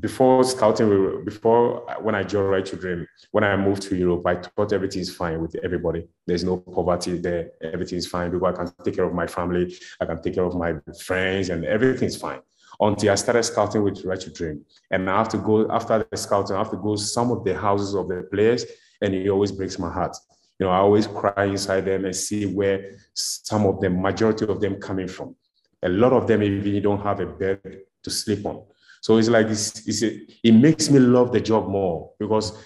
before 0.00 0.44
scouting, 0.44 1.24
before 1.24 1.86
when 2.00 2.14
I 2.14 2.22
joined 2.22 2.50
Right 2.50 2.66
to 2.66 2.76
Dream, 2.76 3.06
when 3.30 3.44
I 3.44 3.56
moved 3.56 3.82
to 3.84 3.96
Europe, 3.96 4.26
I 4.26 4.36
thought 4.36 4.72
everything 4.72 5.00
is 5.00 5.14
fine 5.14 5.40
with 5.40 5.56
everybody. 5.64 6.06
There's 6.26 6.44
no 6.44 6.58
poverty 6.58 7.18
there. 7.18 7.52
Everything 7.62 7.98
is 7.98 8.06
fine 8.06 8.30
because 8.30 8.54
I 8.54 8.64
can 8.64 8.72
take 8.84 8.96
care 8.96 9.04
of 9.04 9.14
my 9.14 9.26
family. 9.26 9.74
I 10.00 10.04
can 10.04 10.20
take 10.20 10.34
care 10.34 10.44
of 10.44 10.54
my 10.54 10.74
friends 11.02 11.48
and 11.48 11.64
everything's 11.64 12.16
fine. 12.16 12.40
Until 12.78 13.12
I 13.12 13.14
started 13.14 13.44
scouting 13.44 13.82
with 13.82 14.04
Right 14.04 14.20
to 14.20 14.30
Dream. 14.30 14.62
And 14.90 15.08
I 15.08 15.16
have 15.16 15.30
to 15.30 15.38
go, 15.38 15.70
after 15.70 16.06
the 16.10 16.16
scouting, 16.18 16.56
I 16.56 16.58
have 16.58 16.70
to 16.72 16.76
go 16.76 16.96
some 16.96 17.30
of 17.30 17.42
the 17.44 17.58
houses 17.58 17.94
of 17.94 18.08
the 18.08 18.28
players 18.30 18.66
and 19.00 19.14
it 19.14 19.28
always 19.30 19.52
breaks 19.52 19.78
my 19.78 19.90
heart 19.90 20.14
you 20.58 20.66
know, 20.66 20.72
I 20.72 20.78
always 20.78 21.06
cry 21.06 21.44
inside 21.44 21.84
them 21.84 22.04
and 22.04 22.16
see 22.16 22.46
where 22.46 22.96
some 23.14 23.66
of 23.66 23.80
them, 23.80 24.00
majority 24.00 24.46
of 24.46 24.60
them 24.60 24.76
coming 24.80 25.08
from. 25.08 25.36
A 25.82 25.88
lot 25.88 26.12
of 26.12 26.26
them 26.26 26.42
even 26.42 26.82
don't 26.82 27.02
have 27.02 27.20
a 27.20 27.26
bed 27.26 27.60
to 28.02 28.10
sleep 28.10 28.46
on. 28.46 28.64
So 29.02 29.18
it's 29.18 29.28
like, 29.28 29.46
it's, 29.46 29.86
it's 29.86 30.02
a, 30.02 30.18
it 30.42 30.52
makes 30.52 30.90
me 30.90 30.98
love 30.98 31.32
the 31.32 31.40
job 31.40 31.68
more 31.68 32.12
because 32.18 32.58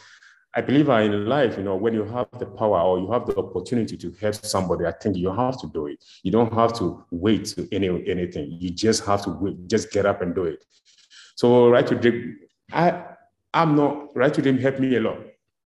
I 0.55 0.61
believe 0.61 0.89
in 0.89 1.27
life, 1.27 1.57
you 1.57 1.65
know, 1.65 1.77
when 1.77 1.95
you 1.95 2.05
have 2.05 2.29
the 2.39 2.47
power 2.47 2.81
or 2.81 2.99
you 2.99 3.11
have 3.13 3.27
the 3.27 3.37
opportunity 3.37 3.97
to 3.97 4.13
help 4.21 4.35
somebody, 4.35 4.87
I 4.87 4.93
think 4.93 5.17
you 5.17 5.33
have 5.33 5.61
to 5.61 5.69
do 5.69 5.87
it. 5.87 6.05
You 6.23 6.33
don't 6.33 6.53
have 6.53 6.73
to 6.79 7.05
wait 7.11 7.45
to 7.57 7.69
any 7.73 7.89
anything. 8.09 8.57
You 8.59 8.71
just 8.71 9.05
have 9.05 9.23
to 9.25 9.31
wait, 9.31 9.69
just 9.69 9.93
get 9.93 10.07
up 10.07 10.23
and 10.23 10.35
do 10.35 10.45
it. 10.45 10.65
So 11.37 11.69
right 11.69 11.87
to 11.87 11.95
dream, 11.95 12.39
I 12.73 13.05
I'm 13.55 13.77
not 13.77 14.17
right 14.17 14.35
to 14.35 14.43
dream 14.43 14.59
helped 14.59 14.81
me 14.81 14.97
a 14.97 15.01
lot. 15.01 15.19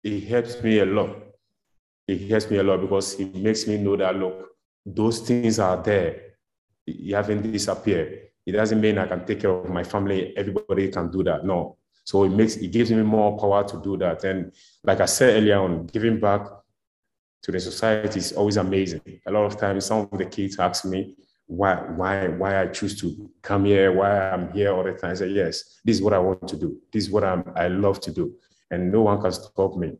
It 0.03 0.23
helps 0.25 0.61
me 0.61 0.79
a 0.79 0.85
lot 0.85 1.24
it 2.07 2.29
helps 2.29 2.49
me 2.49 2.57
a 2.57 2.63
lot 2.63 2.81
because 2.81 3.19
it 3.19 3.33
makes 3.35 3.67
me 3.67 3.77
know 3.77 3.95
that 3.95 4.15
look, 4.15 4.49
those 4.85 5.19
things 5.19 5.59
are 5.59 5.81
there. 5.81 6.21
You 6.85 7.15
haven't 7.15 7.51
disappeared. 7.51 8.27
It 8.45 8.51
doesn't 8.51 8.79
mean 8.79 8.97
I 8.97 9.07
can 9.07 9.25
take 9.25 9.41
care 9.41 9.49
of 9.49 9.69
my 9.69 9.83
family. 9.83 10.37
Everybody 10.37 10.89
can 10.89 11.09
do 11.09 11.23
that. 11.23 11.43
No. 11.43 11.77
So 12.03 12.23
it 12.23 12.29
makes 12.29 12.57
it 12.57 12.71
gives 12.71 12.91
me 12.91 13.01
more 13.01 13.37
power 13.39 13.63
to 13.63 13.81
do 13.81 13.97
that. 13.97 14.23
And 14.23 14.51
like 14.83 15.01
I 15.01 15.05
said 15.05 15.37
earlier 15.37 15.59
on, 15.59 15.87
giving 15.87 16.19
back 16.19 16.45
to 17.41 17.51
the 17.51 17.59
society 17.59 18.19
is 18.19 18.33
always 18.33 18.57
amazing. 18.57 19.01
A 19.25 19.31
lot 19.31 19.45
of 19.45 19.57
times, 19.57 19.85
some 19.85 20.07
of 20.11 20.17
the 20.17 20.25
kids 20.25 20.59
ask 20.59 20.85
me 20.85 21.15
why, 21.47 21.75
why, 21.75 22.27
why 22.27 22.61
I 22.61 22.67
choose 22.67 22.99
to 23.01 23.29
come 23.41 23.65
here, 23.65 23.91
why 23.91 24.29
I'm 24.29 24.51
here 24.51 24.73
all 24.73 24.83
the 24.83 24.93
time. 24.93 25.11
I 25.11 25.13
say, 25.15 25.27
yes, 25.27 25.79
this 25.83 25.97
is 25.97 26.01
what 26.01 26.13
I 26.13 26.19
want 26.19 26.47
to 26.47 26.57
do. 26.57 26.77
This 26.91 27.05
is 27.05 27.11
what 27.11 27.23
I'm, 27.23 27.43
I 27.55 27.67
love 27.67 27.99
to 28.01 28.11
do, 28.11 28.33
and 28.71 28.91
no 28.91 29.03
one 29.03 29.21
can 29.21 29.31
stop 29.31 29.75
me. 29.75 29.93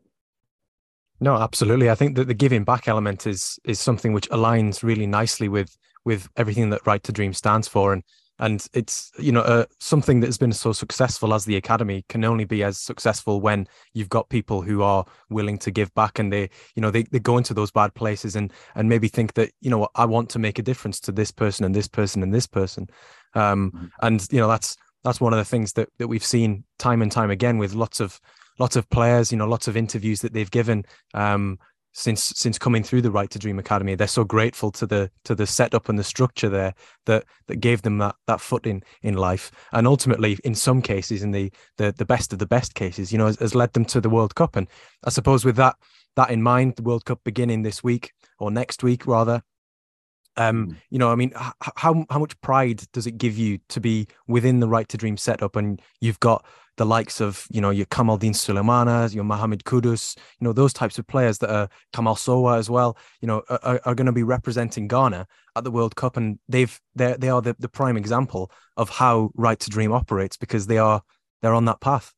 No, 1.20 1.36
absolutely. 1.36 1.90
I 1.90 1.96
think 1.96 2.16
that 2.16 2.28
the 2.28 2.34
giving 2.34 2.64
back 2.64 2.88
element 2.88 3.26
is 3.26 3.60
is 3.64 3.80
something 3.80 4.14
which 4.14 4.30
aligns 4.30 4.84
really 4.84 5.08
nicely 5.08 5.48
with 5.48 5.78
with 6.04 6.30
everything 6.36 6.70
that 6.70 6.86
Right 6.86 7.04
to 7.04 7.12
Dream 7.12 7.34
stands 7.34 7.68
for. 7.68 7.94
And 7.94 8.04
and 8.40 8.68
it's 8.74 9.12
you 9.18 9.32
know 9.32 9.42
uh, 9.42 9.66
something 9.80 10.20
that 10.20 10.28
has 10.28 10.38
been 10.38 10.52
so 10.52 10.74
successful 10.74 11.34
as 11.34 11.46
the 11.46 11.56
academy 11.56 12.04
can 12.10 12.24
only 12.26 12.44
be 12.44 12.64
as 12.64 12.78
successful 12.78 13.40
when 13.40 13.68
you've 13.94 14.10
got 14.10 14.30
people 14.30 14.62
who 14.62 14.82
are 14.82 15.06
willing 15.30 15.58
to 15.60 15.72
give 15.72 15.94
back 15.94 16.20
and 16.20 16.34
they 16.34 16.50
you 16.76 16.82
know 16.82 16.92
they, 16.92 17.04
they 17.04 17.20
go 17.20 17.38
into 17.38 17.54
those 17.54 17.72
bad 17.72 17.94
places 17.94 18.36
and 18.36 18.52
and 18.76 18.90
maybe 18.90 19.08
think 19.08 19.34
that 19.36 19.52
you 19.62 19.70
know 19.70 19.88
i 19.96 20.06
want 20.06 20.30
to 20.30 20.40
make 20.40 20.60
a 20.60 20.64
difference 20.64 21.00
to 21.00 21.12
this 21.12 21.32
person 21.32 21.66
and 21.66 21.74
this 21.74 21.88
person 21.88 22.22
and 22.22 22.34
this 22.34 22.48
person 22.48 22.88
um 23.36 23.72
mm-hmm. 23.72 23.86
and 24.02 24.28
you 24.32 24.40
know 24.40 24.48
that's 24.48 24.76
that's 25.04 25.22
one 25.22 25.32
of 25.32 25.38
the 25.40 25.46
things 25.46 25.74
that 25.74 25.88
that 25.98 26.08
we've 26.08 26.26
seen 26.26 26.64
time 26.78 27.02
and 27.02 27.12
time 27.12 27.32
again 27.32 27.58
with 27.58 27.74
lots 27.74 28.00
of 28.00 28.20
lots 28.60 28.76
of 28.76 28.90
players 28.90 29.32
you 29.32 29.38
know 29.38 29.48
lots 29.48 29.68
of 29.68 29.78
interviews 29.78 30.22
that 30.22 30.34
they've 30.34 30.52
given 30.52 30.84
um 31.14 31.58
since 31.96 32.34
since 32.36 32.60
coming 32.60 32.84
through 32.84 33.02
the 33.02 33.10
Right 33.10 33.30
to 33.30 33.40
Dream 33.40 33.58
Academy. 33.58 33.96
They're 33.96 34.08
so 34.08 34.26
grateful 34.26 34.70
to 34.74 34.86
the 34.86 35.10
to 35.24 35.34
the 35.34 35.48
setup 35.48 35.88
and 35.88 35.98
the 35.98 36.04
structure 36.04 36.50
there 36.50 36.74
that 37.06 37.24
that 37.48 37.62
gave 37.62 37.84
them 37.84 38.00
that 38.00 38.16
that 38.28 38.42
footing 38.42 38.84
in 39.02 39.16
life, 39.16 39.50
and 39.72 39.88
ultimately, 39.88 40.38
in 40.44 40.56
some 40.56 40.82
cases, 40.82 41.24
in 41.24 41.32
the 41.32 41.52
the 41.78 41.94
the 41.98 42.06
best 42.06 42.34
of 42.34 42.40
the 42.40 42.46
best 42.46 42.76
cases, 42.76 43.14
you 43.14 43.18
know, 43.18 43.28
has, 43.28 43.40
has 43.40 43.56
led 43.56 43.72
them 43.74 43.86
to 43.86 44.02
the 44.02 44.10
World 44.10 44.36
Cup. 44.36 44.58
And 44.58 44.68
I 45.06 45.10
suppose 45.10 45.46
with 45.46 45.56
that 45.56 45.78
that 46.18 46.30
in 46.30 46.44
mind, 46.44 46.76
the 46.76 46.84
World 46.84 47.06
Cup 47.06 47.22
beginning 47.24 47.64
this 47.64 47.82
week 47.82 48.12
or 48.40 48.52
next 48.52 48.84
week 48.84 49.08
rather. 49.08 49.42
Um, 50.38 50.68
mm. 50.68 50.76
you 50.90 51.00
know, 51.00 51.10
I 51.10 51.16
mean, 51.16 51.32
how 51.78 52.06
how 52.10 52.20
much 52.20 52.40
pride 52.42 52.84
does 52.92 53.08
it 53.08 53.18
give 53.18 53.38
you 53.38 53.60
to 53.70 53.80
be 53.80 54.08
within 54.28 54.60
the 54.60 54.68
Right 54.68 54.90
to 54.90 54.98
Dream 54.98 55.16
setup, 55.16 55.56
and 55.56 55.82
you've 56.02 56.20
got 56.20 56.46
the 56.78 56.86
likes 56.86 57.22
of 57.22 57.48
you 57.52 57.62
know 57.62 57.70
your 57.70 57.86
Kamaldeen 57.88 58.34
Sulemana, 58.34 59.14
your 59.14 59.24
Mohamed 59.24 59.64
Kudus, 59.64 60.18
you 60.40 60.46
know 60.46 60.54
those 60.54 60.74
types 60.74 60.98
of 61.00 61.08
players 61.08 61.38
that 61.40 61.50
are 61.50 61.70
Kamal 61.94 62.16
Sowah 62.16 62.58
as 62.58 62.70
well, 62.70 62.98
you 63.22 63.28
know, 63.28 63.44
are, 63.50 63.80
are 63.86 63.96
going 63.96 64.06
to 64.06 64.12
be 64.12 64.24
representing 64.24 64.88
Ghana 64.88 65.28
at 65.56 65.64
the 65.64 65.72
World 65.72 65.96
Cup, 65.96 66.18
and 66.18 66.40
they've 66.48 66.80
they 66.96 67.16
they 67.18 67.30
are 67.30 67.42
the, 67.42 67.56
the 67.60 67.70
prime 67.70 67.98
example 67.98 68.52
of 68.78 68.90
how 68.90 69.32
Right 69.36 69.60
to 69.60 69.70
Dream 69.70 69.92
operates 69.92 70.38
because 70.38 70.68
they 70.68 70.78
are 70.78 71.02
they're 71.42 71.54
on 71.54 71.66
that 71.66 71.82
path. 71.82 72.14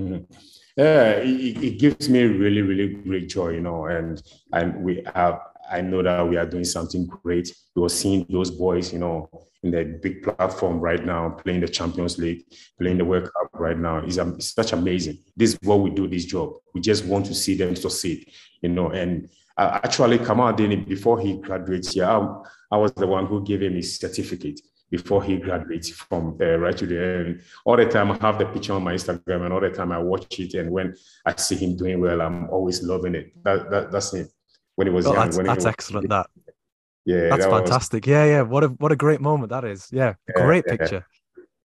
Mm-hmm. 0.00 0.32
Yeah, 0.76 1.10
it, 1.12 1.62
it 1.62 1.78
gives 1.78 2.08
me 2.08 2.22
really 2.24 2.62
really 2.62 2.94
great 2.94 3.28
joy, 3.28 3.50
you 3.50 3.60
know, 3.60 3.86
and 3.86 4.22
and 4.52 4.82
we 4.82 5.04
have 5.14 5.40
I 5.70 5.80
know 5.80 6.02
that 6.02 6.28
we 6.28 6.36
are 6.36 6.46
doing 6.46 6.64
something 6.64 7.06
great. 7.06 7.54
We 7.76 7.84
are 7.84 7.88
seeing 7.88 8.26
those 8.28 8.50
boys, 8.50 8.92
you 8.92 8.98
know, 8.98 9.30
in 9.62 9.70
the 9.70 9.84
big 10.02 10.22
platform 10.22 10.80
right 10.80 11.04
now, 11.04 11.30
playing 11.30 11.60
the 11.60 11.68
Champions 11.68 12.18
League, 12.18 12.44
playing 12.80 12.98
the 12.98 13.04
World 13.04 13.24
Cup 13.24 13.50
right 13.54 13.78
now. 13.78 13.98
It's, 13.98 14.18
um, 14.18 14.34
it's 14.34 14.54
such 14.54 14.72
amazing. 14.72 15.18
This 15.36 15.52
is 15.52 15.58
what 15.62 15.80
we 15.80 15.90
do. 15.90 16.08
This 16.08 16.24
job. 16.24 16.54
We 16.74 16.80
just 16.80 17.04
want 17.04 17.26
to 17.26 17.34
see 17.34 17.56
them 17.56 17.76
succeed, 17.76 18.30
you 18.62 18.70
know. 18.70 18.90
And 18.90 19.28
uh, 19.56 19.80
actually, 19.82 20.18
Kamaldeen, 20.18 20.88
before 20.88 21.20
he 21.20 21.36
graduates 21.36 21.92
here, 21.92 22.06
I, 22.06 22.42
I, 22.72 22.78
was 22.78 22.92
the 22.92 23.06
one 23.06 23.26
who 23.26 23.44
gave 23.44 23.62
him 23.62 23.74
his 23.74 23.98
certificate 23.98 24.60
before 24.90 25.22
he 25.22 25.36
graduates 25.36 25.90
from 25.90 26.38
uh, 26.40 26.56
Right 26.56 26.76
to 26.78 26.86
Dream. 26.86 27.40
All 27.66 27.76
the 27.76 27.84
time, 27.84 28.10
I 28.12 28.18
have 28.18 28.38
the 28.38 28.46
picture 28.46 28.72
on 28.72 28.82
my 28.82 28.94
Instagram, 28.94 29.44
and 29.44 29.52
all 29.52 29.60
the 29.60 29.70
time 29.70 29.92
I 29.92 29.98
watch 29.98 30.38
it. 30.38 30.54
And 30.54 30.70
when 30.70 30.96
I 31.26 31.36
see 31.36 31.56
him 31.56 31.76
doing 31.76 32.00
well, 32.00 32.22
I'm 32.22 32.48
always 32.48 32.82
loving 32.82 33.14
it. 33.14 33.32
That, 33.44 33.70
that 33.70 33.92
that's 33.92 34.14
it 34.14 34.28
when 34.76 34.86
he 34.86 34.92
was 34.92 35.06
oh, 35.06 35.12
young. 35.12 35.24
That's, 35.24 35.36
that's 35.36 35.56
was, 35.56 35.66
excellent. 35.66 36.08
That 36.08 36.26
yeah, 37.10 37.28
that's 37.28 37.44
that 37.44 37.50
fantastic. 37.50 38.04
Was, 38.04 38.10
yeah, 38.10 38.24
yeah. 38.24 38.42
What 38.42 38.64
a 38.64 38.68
what 38.68 38.92
a 38.92 38.96
great 38.96 39.20
moment 39.20 39.50
that 39.50 39.64
is. 39.64 39.88
Yeah, 39.90 40.14
yeah 40.28 40.44
great 40.44 40.64
yeah. 40.66 40.76
picture. 40.76 41.06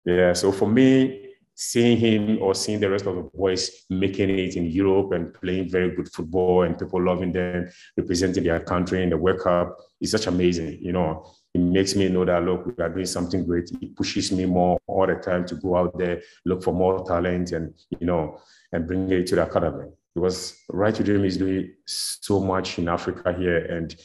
Yeah. 0.06 0.34
So 0.34 0.52
for 0.52 0.70
me, 0.70 1.26
seeing 1.56 1.98
him 1.98 2.42
or 2.42 2.54
seeing 2.54 2.80
the 2.80 2.90
rest 2.90 3.06
of 3.06 3.16
the 3.16 3.24
boys 3.24 3.86
making 3.90 4.30
it 4.30 4.56
in 4.56 4.66
Europe 4.66 5.14
and 5.14 5.34
playing 5.34 5.70
very 5.70 5.96
good 5.96 6.12
football 6.12 6.64
and 6.64 6.78
people 6.78 7.02
loving 7.02 7.32
them, 7.32 7.70
representing 7.98 8.44
their 8.44 8.60
country 8.60 9.04
in 9.04 9.10
the 9.10 9.18
World 9.18 9.40
Cup 9.40 9.78
is 10.02 10.12
such 10.12 10.28
amazing. 10.28 10.78
You 10.82 10.94
know, 10.94 11.26
it 11.54 11.62
makes 11.62 11.96
me 11.96 12.10
know 12.10 12.26
that 12.26 12.44
look, 12.44 12.66
we 12.66 12.84
are 12.84 12.90
doing 12.90 13.06
something 13.06 13.46
great. 13.46 13.70
It 13.82 13.96
pushes 13.96 14.32
me 14.32 14.46
more 14.46 14.78
all 14.88 15.08
the 15.08 15.16
time 15.16 15.46
to 15.48 15.56
go 15.56 15.78
out 15.78 15.98
there, 15.98 16.22
look 16.46 16.64
for 16.64 16.74
more 16.74 17.06
talent, 17.06 17.52
and 17.54 17.74
you 18.00 18.06
know, 18.06 18.40
and 18.72 18.86
bring 18.86 19.12
it 19.12 19.28
to 19.28 19.36
the 19.36 19.44
academy 19.44 19.88
because 20.16 20.58
Right 20.70 20.96
to 20.96 21.04
Dream 21.04 21.26
is 21.26 21.38
doing 21.38 21.74
so 21.86 22.40
much 22.40 22.80
in 22.80 22.88
Africa 22.88 23.34
here. 23.38 23.58
And 23.66 23.96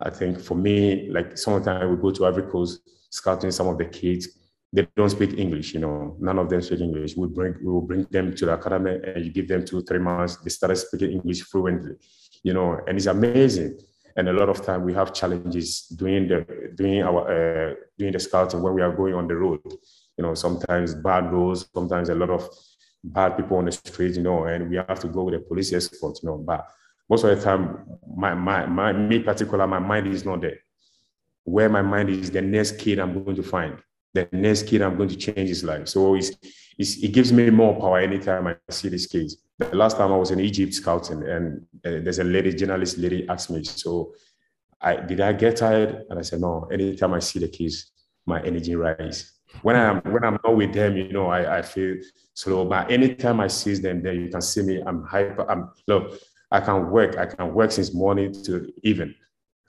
I 0.00 0.10
think 0.10 0.40
for 0.40 0.54
me, 0.54 1.08
like 1.10 1.38
sometimes 1.38 1.90
we 1.90 1.96
go 1.96 2.10
to 2.10 2.26
Ivory 2.26 2.50
Coast 2.50 2.80
scouting 3.10 3.50
some 3.50 3.68
of 3.68 3.78
the 3.78 3.86
kids. 3.86 4.28
They 4.72 4.86
don't 4.96 5.10
speak 5.10 5.38
English, 5.38 5.74
you 5.74 5.80
know, 5.80 6.16
none 6.20 6.38
of 6.38 6.50
them 6.50 6.60
speak 6.60 6.80
English. 6.80 7.16
We 7.16 7.28
bring 7.28 7.54
we 7.60 7.72
will 7.72 7.80
bring 7.80 8.06
them 8.10 8.34
to 8.34 8.46
the 8.46 8.54
academy 8.54 8.98
and 9.04 9.24
you 9.24 9.32
give 9.32 9.48
them 9.48 9.64
two, 9.64 9.82
three 9.82 9.98
months, 9.98 10.36
they 10.36 10.50
started 10.50 10.76
speaking 10.76 11.12
English 11.12 11.42
fluently, 11.42 11.94
you 12.42 12.52
know, 12.52 12.78
and 12.86 12.96
it's 12.98 13.06
amazing. 13.06 13.78
And 14.16 14.28
a 14.28 14.32
lot 14.32 14.48
of 14.48 14.62
time 14.62 14.82
we 14.82 14.94
have 14.94 15.12
challenges 15.12 15.86
doing 15.88 16.26
the 16.28 16.72
doing 16.74 17.02
our 17.02 17.20
uh, 17.70 17.74
doing 17.98 18.12
the 18.12 18.18
scouting 18.18 18.62
when 18.62 18.74
we 18.74 18.82
are 18.82 18.94
going 18.94 19.14
on 19.14 19.28
the 19.28 19.36
road. 19.36 19.60
You 20.18 20.24
know, 20.24 20.34
sometimes 20.34 20.94
bad 20.94 21.32
roads, 21.32 21.68
sometimes 21.74 22.08
a 22.08 22.14
lot 22.14 22.30
of 22.30 22.48
bad 23.04 23.36
people 23.36 23.58
on 23.58 23.66
the 23.66 23.72
street, 23.72 24.16
you 24.16 24.22
know, 24.22 24.44
and 24.44 24.68
we 24.68 24.76
have 24.76 25.00
to 25.00 25.08
go 25.08 25.24
with 25.24 25.34
a 25.34 25.40
police 25.40 25.72
escort, 25.72 26.18
you 26.22 26.28
know. 26.28 26.38
But 26.38 26.66
most 27.08 27.24
of 27.24 27.36
the 27.36 27.42
time, 27.42 27.84
my, 28.16 28.34
my, 28.34 28.66
my, 28.66 28.92
me 28.92 29.20
particular, 29.20 29.66
my 29.66 29.78
mind 29.78 30.06
is 30.08 30.24
not 30.24 30.40
there. 30.40 30.58
Where 31.44 31.68
my 31.68 31.82
mind 31.82 32.10
is, 32.10 32.30
the 32.30 32.42
next 32.42 32.78
kid 32.78 32.98
I'm 32.98 33.22
going 33.24 33.36
to 33.36 33.42
find, 33.42 33.78
the 34.14 34.28
next 34.32 34.66
kid 34.66 34.82
I'm 34.82 34.96
going 34.96 35.08
to 35.10 35.16
change 35.16 35.48
his 35.48 35.62
life. 35.62 35.88
So 35.88 36.16
it's, 36.16 36.32
it's, 36.78 37.02
it 37.02 37.12
gives 37.12 37.32
me 37.32 37.50
more 37.50 37.78
power 37.78 38.00
anytime 38.00 38.46
I 38.46 38.56
see 38.70 38.88
these 38.88 39.06
kids. 39.06 39.36
The 39.58 39.74
last 39.74 39.96
time 39.96 40.12
I 40.12 40.16
was 40.16 40.30
in 40.30 40.40
Egypt 40.40 40.74
scouting, 40.74 41.22
and 41.22 41.66
uh, 41.84 42.02
there's 42.02 42.18
a 42.18 42.24
lady, 42.24 42.52
journalist 42.52 42.98
lady, 42.98 43.26
asked 43.28 43.50
me, 43.50 43.64
so 43.64 44.12
I 44.80 44.96
did 44.96 45.20
I 45.20 45.32
get 45.32 45.56
tired? 45.56 46.04
And 46.10 46.18
I 46.18 46.22
said, 46.22 46.40
no. 46.40 46.68
Anytime 46.70 47.14
I 47.14 47.20
see 47.20 47.38
the 47.38 47.48
kids, 47.48 47.92
my 48.26 48.42
energy 48.42 48.76
rise 48.76 49.36
when 49.62 49.76
I'm 49.76 50.00
when 50.12 50.24
I'm 50.24 50.38
not 50.44 50.56
with 50.56 50.72
them, 50.72 50.96
you 50.96 51.12
know, 51.12 51.28
I, 51.28 51.58
I 51.58 51.62
feel 51.62 51.96
slow. 52.34 52.64
But 52.64 52.90
anytime 52.90 53.40
I 53.40 53.48
see 53.48 53.74
them 53.74 54.02
there, 54.02 54.14
you 54.14 54.28
can 54.28 54.42
see 54.42 54.62
me. 54.62 54.82
I'm 54.84 55.04
hyper. 55.04 55.48
I'm 55.50 55.70
look. 55.86 56.18
I 56.56 56.60
can 56.60 56.90
work. 56.90 57.18
I 57.18 57.26
can 57.26 57.52
work 57.52 57.70
since 57.70 57.92
morning 57.92 58.32
to 58.44 58.72
even. 58.82 59.14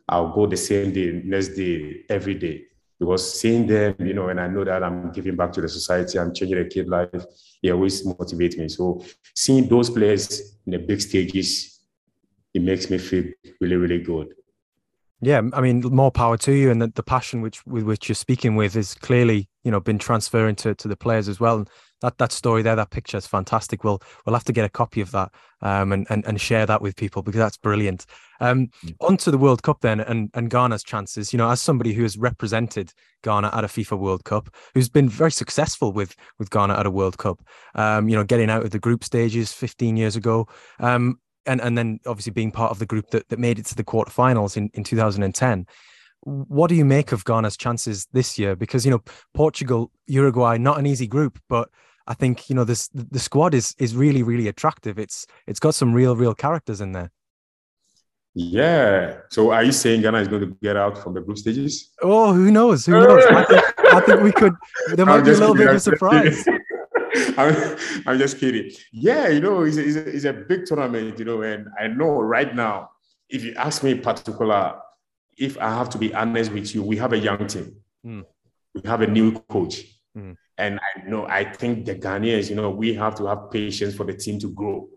I'll 0.08 0.34
go 0.34 0.48
the 0.48 0.56
same 0.56 0.94
day, 0.94 1.22
next 1.26 1.50
day, 1.50 2.06
every 2.10 2.36
day. 2.36 2.64
Because 2.98 3.40
seeing 3.40 3.68
them, 3.68 3.96
you 4.00 4.14
know, 4.14 4.30
and 4.30 4.40
I 4.40 4.48
know 4.48 4.64
that 4.64 4.82
I'm 4.84 5.12
giving 5.12 5.36
back 5.36 5.52
to 5.54 5.62
the 5.62 5.68
society, 5.68 6.18
I'm 6.18 6.34
changing 6.34 6.60
a 6.60 6.66
kid 6.66 6.88
life, 6.88 7.10
it 7.62 7.72
always 7.72 8.06
motivates 8.08 8.58
me. 8.58 8.70
So 8.70 9.04
seeing 9.36 9.68
those 9.68 9.90
players 9.90 10.58
in 10.66 10.72
the 10.72 10.80
big 10.80 11.02
stages, 11.02 11.80
it 12.54 12.62
makes 12.62 12.90
me 12.90 12.98
feel 12.98 13.26
really, 13.60 13.76
really 13.76 14.02
good. 14.02 14.34
Yeah, 15.20 15.42
I 15.54 15.62
mean, 15.62 15.82
more 15.82 16.12
power 16.12 16.38
to 16.38 16.52
you, 16.54 16.72
and 16.72 16.82
the, 16.82 16.88
the 16.88 17.04
passion 17.04 17.42
which 17.42 17.66
with 17.66 17.84
which 17.84 18.08
you're 18.08 18.16
speaking 18.16 18.56
with 18.56 18.76
is 18.76 18.94
clearly, 18.94 19.50
you 19.64 19.72
know, 19.72 19.80
been 19.80 20.00
transferring 20.00 20.56
to, 20.58 20.74
to 20.76 20.88
the 20.88 20.96
players 20.96 21.28
as 21.28 21.40
well. 21.40 21.68
That 22.02 22.18
that 22.20 22.32
story 22.32 22.62
there, 22.62 22.76
that 22.76 22.92
picture 22.92 23.18
is 23.18 23.28
fantastic. 23.28 23.84
We'll 23.84 24.02
we'll 24.26 24.36
have 24.36 24.44
to 24.46 24.54
get 24.54 24.66
a 24.66 24.70
copy 24.70 25.02
of 25.02 25.12
that 25.12 25.32
um, 25.62 25.92
and, 25.92 26.06
and 26.10 26.26
and 26.26 26.40
share 26.40 26.66
that 26.66 26.82
with 26.82 26.96
people 26.96 27.24
because 27.24 27.40
that's 27.40 27.58
brilliant. 27.58 28.06
Um, 28.40 28.68
mm. 28.86 28.96
on 29.02 29.18
to 29.18 29.32
the 29.32 29.38
World 29.38 29.64
Cup 29.64 29.82
then, 29.82 30.00
and 30.00 30.30
and 30.34 30.50
Ghana's 30.50 30.84
chances. 30.84 31.34
You 31.34 31.38
know, 31.38 31.50
as 31.50 31.62
somebody 31.62 31.94
who 31.94 32.04
has 32.04 32.18
represented 32.18 32.94
Ghana 33.24 33.50
at 33.54 33.64
a 33.64 33.68
FIFA 33.68 33.98
World 33.98 34.24
Cup, 34.26 34.50
who's 34.74 34.90
been 34.90 35.10
very 35.10 35.32
successful 35.32 35.92
with 35.92 36.16
with 36.38 36.50
Ghana 36.50 36.76
at 36.76 36.86
a 36.86 36.92
World 36.92 37.18
Cup. 37.18 37.42
Um, 37.76 38.10
you 38.10 38.16
know, 38.16 38.24
getting 38.24 38.50
out 38.50 38.64
of 38.64 38.72
the 38.72 38.80
group 38.80 39.04
stages 39.04 39.52
15 39.54 39.98
years 39.98 40.16
ago. 40.16 40.48
Um, 40.80 41.20
and 41.48 41.62
and 41.62 41.78
then 41.78 42.00
obviously 42.06 42.34
being 42.34 42.52
part 42.52 42.72
of 42.72 42.80
the 42.80 42.86
group 42.86 43.10
that, 43.12 43.28
that 43.30 43.40
made 43.40 43.58
it 43.58 43.66
to 43.68 43.76
the 43.76 43.84
quarterfinals 43.84 44.58
in, 44.58 44.70
in 44.74 44.84
2010. 44.84 45.66
What 46.28 46.68
do 46.68 46.76
you 46.76 46.84
make 46.84 47.14
of 47.14 47.24
Ghana's 47.24 47.56
chances 47.56 48.08
this 48.12 48.38
year? 48.38 48.56
Because 48.56 48.86
you 48.86 48.92
know 48.92 49.02
Portugal, 49.34 49.92
Uruguay, 50.08 50.58
not 50.58 50.78
an 50.78 50.86
easy 50.86 51.08
group, 51.08 51.40
but 51.48 51.70
I 52.06 52.14
think 52.14 52.50
you 52.50 52.56
know 52.56 52.66
this 52.66 52.90
the 52.94 53.20
squad 53.20 53.54
is 53.54 53.76
is 53.78 53.96
really 53.96 54.24
really 54.24 54.48
attractive. 54.48 55.00
It's 55.00 55.26
it's 55.48 55.60
got 55.60 55.74
some 55.74 55.94
real 55.94 56.16
real 56.16 56.36
characters 56.36 56.82
in 56.82 56.92
there. 56.92 57.12
Yeah. 58.40 59.18
So 59.30 59.52
are 59.52 59.64
you 59.64 59.72
saying 59.72 60.02
Ghana 60.02 60.20
is 60.20 60.28
going 60.28 60.42
to 60.42 60.58
get 60.62 60.78
out 60.78 60.98
from 60.98 61.16
the 61.16 61.22
group 61.22 61.38
stages? 61.40 61.92
Oh, 62.04 62.34
who 62.34 62.52
knows? 62.52 62.86
Who 62.86 62.92
knows? 62.92 63.24
I 63.26 63.44
think, 63.46 63.94
I 63.94 64.00
think 64.02 64.22
we 64.22 64.32
could. 64.32 64.54
There 64.96 65.06
might 65.12 65.22
be 65.22 65.32
a 65.32 65.34
little 65.34 65.56
bit 65.56 65.70
of 65.70 65.76
a 65.76 65.80
surprise. 65.80 66.46
I'm, 67.38 67.78
I'm 68.06 68.20
just 68.20 68.38
kidding. 68.38 68.70
Yeah, 68.92 69.30
you 69.30 69.40
know, 69.40 69.64
it's 69.64 69.78
a, 69.78 69.88
it's, 69.88 69.96
a, 69.96 70.10
it's 70.10 70.26
a 70.26 70.34
big 70.34 70.66
tournament, 70.66 71.18
you 71.18 71.26
know, 71.26 71.42
and 71.42 71.68
I 71.80 71.88
know 71.88 72.20
right 72.22 72.54
now, 72.54 72.92
if 73.28 73.44
you 73.44 73.56
ask 73.56 73.84
me 73.84 73.92
in 73.92 74.02
particular, 74.02 74.76
if 75.38 75.58
I 75.58 75.70
have 75.70 75.90
to 75.92 75.98
be 75.98 76.14
honest 76.14 76.52
with 76.52 76.74
you, 76.74 76.84
we 76.84 76.98
have 76.98 77.14
a 77.14 77.18
young 77.18 77.46
team. 77.48 77.76
Mm. 78.06 78.26
We 78.74 78.82
have 78.86 79.02
a 79.02 79.08
new 79.08 79.40
coach. 79.42 79.84
Mm. 80.18 80.36
And 80.58 80.80
I 80.80 81.08
know, 81.08 81.28
I 81.28 81.44
think 81.44 81.86
the 81.86 81.96
Ghanaians, 81.96 82.50
you 82.50 82.56
know, 82.56 82.72
we 82.72 82.94
have 82.96 83.16
to 83.16 83.28
have 83.28 83.52
patience 83.52 83.96
for 83.96 84.04
the 84.04 84.14
team 84.14 84.40
to 84.40 84.52
grow. 84.52 84.90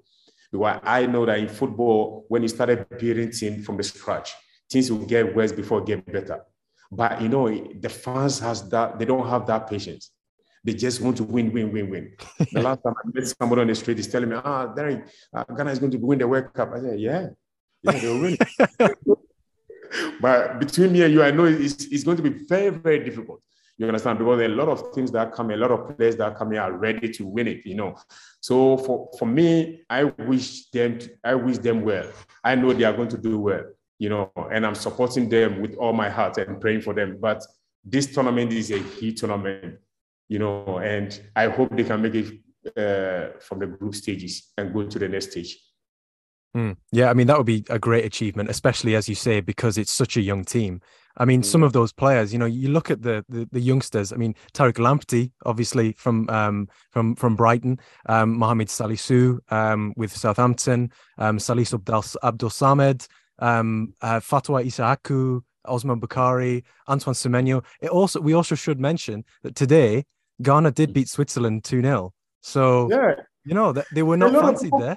Because 0.51 0.81
I 0.83 1.07
know 1.07 1.27
that 1.27 1.39
in 1.39 1.49
football, 1.49 2.25
when 2.29 2.43
you 2.43 2.49
started 2.49 2.89
building 2.99 3.31
team 3.31 3.63
from 3.63 3.77
the 3.77 3.83
scratch, 3.83 4.33
things 4.71 4.91
will 4.91 5.05
get 5.05 5.37
worse 5.37 5.53
before 5.53 5.83
get 5.83 6.05
better. 6.11 6.41
But 6.91 7.21
you 7.21 7.29
know, 7.29 7.49
the 7.49 7.89
fans 7.89 8.41
has 8.41 8.69
that, 8.71 8.99
they 8.99 9.05
don't 9.05 9.29
have 9.29 9.47
that 9.47 9.69
patience. 9.69 10.11
They 10.65 10.75
just 10.75 11.01
want 11.01 11.17
to 11.19 11.25
win, 11.25 11.53
win, 11.53 11.73
win, 11.73 11.89
win. 11.91 12.17
the 12.53 12.63
last 12.63 12.83
time 12.83 12.95
I 12.97 13.09
met 13.15 13.27
somebody 13.27 13.63
on 13.63 13.69
the 13.69 13.75
street, 13.75 13.99
he's 13.99 14.09
telling 14.09 14.29
me, 14.29 14.37
ah, 14.43 14.67
Derek, 14.67 15.07
uh, 15.33 15.45
Ghana 15.45 15.71
is 15.71 15.79
going 15.79 15.93
to 15.93 15.99
win 15.99 16.19
the 16.19 16.29
World 16.29 16.53
Cup. 16.53 16.73
I 16.75 16.81
said, 16.81 17.01
yeah, 17.01 17.29
yeah, 17.83 17.93
they'll 17.93 18.21
win. 18.21 18.37
but 20.21 20.59
between 20.59 20.93
me 20.93 21.03
and 21.03 21.13
you, 21.13 21.23
I 21.23 21.31
know 21.31 21.45
it's, 21.45 21.85
it's 21.87 22.05
going 22.05 22.17
to 22.17 22.23
be 22.23 22.45
very, 22.47 22.71
very 22.71 23.05
difficult. 23.05 23.43
You 23.79 23.87
understand? 23.87 24.19
Because 24.19 24.39
there 24.39 24.51
are 24.51 24.53
a 24.53 24.57
lot 24.57 24.69
of 24.69 24.93
things 24.93 25.11
that 25.13 25.33
come, 25.33 25.51
a 25.51 25.57
lot 25.57 25.71
of 25.71 25.97
players 25.97 26.15
that 26.17 26.37
come 26.37 26.53
here 26.53 26.61
are 26.61 26.73
ready 26.73 27.09
to 27.09 27.27
win 27.27 27.49
it, 27.49 27.65
you 27.65 27.75
know. 27.75 27.97
So 28.41 28.77
for, 28.77 29.09
for 29.19 29.25
me, 29.25 29.85
I 29.89 30.05
wish 30.05 30.69
them 30.71 30.99
to, 30.99 31.11
I 31.25 31.35
wish 31.35 31.59
them 31.59 31.81
well. 31.83 32.07
I 32.45 32.57
know 32.57 32.75
they 32.75 32.85
are 32.85 32.93
going 32.93 33.09
to 33.09 33.17
do 33.17 33.39
well, 33.39 33.65
you 33.99 34.11
know, 34.11 34.31
and 34.53 34.67
I'm 34.67 34.75
supporting 34.75 35.31
them 35.31 35.63
with 35.63 35.77
all 35.77 35.95
my 35.95 36.11
heart 36.11 36.37
and 36.37 36.61
praying 36.61 36.83
for 36.83 36.93
them. 36.93 37.17
But 37.19 37.43
this 37.83 38.13
tournament 38.13 38.53
is 38.53 38.71
a 38.71 38.79
heat 38.79 39.17
tournament, 39.17 39.79
you 40.29 40.41
know, 40.41 40.79
and 40.79 41.19
I 41.35 41.49
hope 41.49 41.75
they 41.75 41.85
can 41.85 42.03
make 42.03 42.15
it 42.15 42.35
uh, 42.77 43.39
from 43.41 43.61
the 43.61 43.67
group 43.67 43.95
stages 43.95 44.53
and 44.59 44.75
go 44.75 44.85
to 44.85 44.99
the 44.99 45.09
next 45.09 45.31
stage. 45.31 45.59
Mm. 46.57 46.77
Yeah, 46.91 47.11
I 47.11 47.15
mean 47.15 47.27
that 47.29 47.37
would 47.37 47.47
be 47.47 47.65
a 47.71 47.79
great 47.79 48.05
achievement, 48.05 48.51
especially 48.51 48.97
as 48.97 49.09
you 49.09 49.15
say, 49.15 49.41
because 49.41 49.79
it's 49.79 49.93
such 49.93 50.17
a 50.17 50.21
young 50.21 50.45
team. 50.45 50.81
I 51.17 51.25
mean, 51.25 51.43
mm. 51.43 51.45
some 51.45 51.63
of 51.63 51.73
those 51.73 51.93
players, 51.93 52.33
you 52.33 52.39
know, 52.39 52.47
you 52.47 52.69
look 52.71 52.91
at 52.91 53.03
the 53.03 53.25
the, 53.29 53.49
the 53.53 53.61
youngsters. 53.61 54.13
I 54.13 54.17
mean, 54.17 54.35
Tariq 54.53 54.75
Lamptey, 54.75 55.31
obviously 55.47 55.93
from 55.93 56.29
um, 56.29 56.69
from 56.91 57.15
from 57.15 57.37
Brighton, 57.37 57.79
um, 58.07 58.37
Mohamed 58.37 58.69
Salisu 58.69 59.39
um, 59.53 59.93
with 59.97 60.17
Southampton, 60.17 60.91
um, 61.19 61.39
Salis 61.39 61.73
Abdul, 61.73 62.05
Abdul 62.23 62.51
Samed, 62.51 63.07
um, 63.39 63.95
uh, 64.03 64.19
Fatawu 64.19 64.65
Issahaku, 64.65 65.43
Osman 65.67 66.01
Bukari, 66.01 66.65
Antoine 66.89 67.15
Semenyo. 67.15 67.65
It 67.81 67.91
also 67.91 68.21
we 68.21 68.33
also 68.35 68.55
should 68.55 68.81
mention 68.81 69.25
that 69.43 69.55
today 69.55 70.05
Ghana 70.43 70.73
did 70.73 70.93
beat 70.93 71.09
Switzerland 71.09 71.65
two 71.65 71.83
0 71.83 72.13
So 72.41 72.89
yeah, 72.91 73.15
you 73.51 73.57
know, 73.57 73.73
that 73.73 73.87
they 73.93 74.05
were 74.05 74.17
not 74.17 74.31
fancied 74.31 74.67
people, 74.67 74.79
there. 74.79 74.97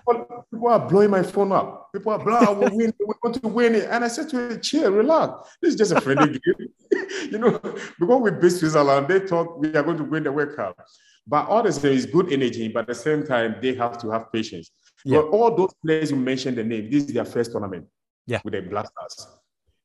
People 0.51 0.67
are 0.67 0.87
blowing 0.87 1.09
my 1.09 1.23
phone 1.23 1.51
up. 1.51 1.91
People 1.91 2.11
are 2.11 2.23
blowing, 2.23 2.45
oh, 2.47 2.53
we 2.53 2.69
win, 2.77 2.93
we 2.99 3.05
want 3.23 3.41
to 3.41 3.47
win 3.47 3.73
it. 3.73 3.87
And 3.89 4.05
I 4.05 4.07
said 4.07 4.29
to 4.29 4.51
him, 4.51 4.61
chill, 4.61 4.91
relax. 4.91 5.49
This 5.59 5.73
is 5.73 5.75
just 5.75 5.91
a 5.91 5.99
friendly 5.99 6.39
game. 6.45 6.69
you 7.31 7.39
know, 7.39 7.57
because 7.99 8.21
we 8.21 8.29
beat 8.29 8.51
Switzerland, 8.51 9.07
they 9.07 9.21
thought 9.21 9.59
we 9.59 9.73
are 9.75 9.81
going 9.81 9.97
to 9.97 10.03
win 10.03 10.23
the 10.23 10.31
World 10.31 10.55
Cup. 10.55 10.77
But 11.25 11.47
all 11.47 11.63
this 11.63 11.83
is 11.83 12.05
good 12.05 12.31
energy, 12.31 12.67
but 12.67 12.81
at 12.81 12.87
the 12.89 12.95
same 12.95 13.25
time, 13.25 13.55
they 13.59 13.73
have 13.73 13.97
to 14.01 14.11
have 14.11 14.31
patience. 14.31 14.69
Yeah. 15.03 15.21
But 15.21 15.29
all 15.29 15.55
those 15.55 15.73
players 15.83 16.11
you 16.11 16.17
mentioned 16.17 16.57
the 16.57 16.63
name, 16.63 16.91
this 16.91 17.05
is 17.05 17.13
their 17.13 17.25
first 17.25 17.53
tournament 17.53 17.87
yeah. 18.27 18.39
with 18.43 18.53
the 18.53 18.61
Black 18.61 18.85
Stars. 18.85 19.35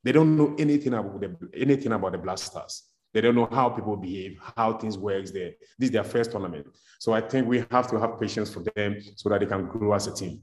They 0.05 0.13
don't 0.13 0.37
know 0.37 0.55
anything 0.59 0.93
about 0.93 1.21
the 1.23 1.37
anything 1.55 1.93
about 1.93 2.13
the 2.13 2.19
Black 2.19 2.37
Stars. 2.37 2.83
They 3.13 3.21
don't 3.21 3.35
know 3.35 3.49
how 3.51 3.71
people 3.71 3.97
behave, 3.97 4.39
how 4.57 4.75
things 4.75 4.99
works 4.99 5.31
there. 5.31 5.53
This 5.79 5.89
is 5.89 5.91
their 5.91 6.05
first 6.05 6.31
tournament. 6.31 6.67
So 6.99 7.13
I 7.13 7.21
think 7.21 7.47
we 7.47 7.65
have 7.71 7.89
to 7.91 7.99
have 7.99 8.21
patience 8.21 8.53
for 8.53 8.63
them 8.75 8.97
so 9.17 9.29
that 9.29 9.41
they 9.41 9.47
can 9.47 9.67
grow 9.67 9.93
as 9.93 10.07
a 10.07 10.15
team. 10.15 10.43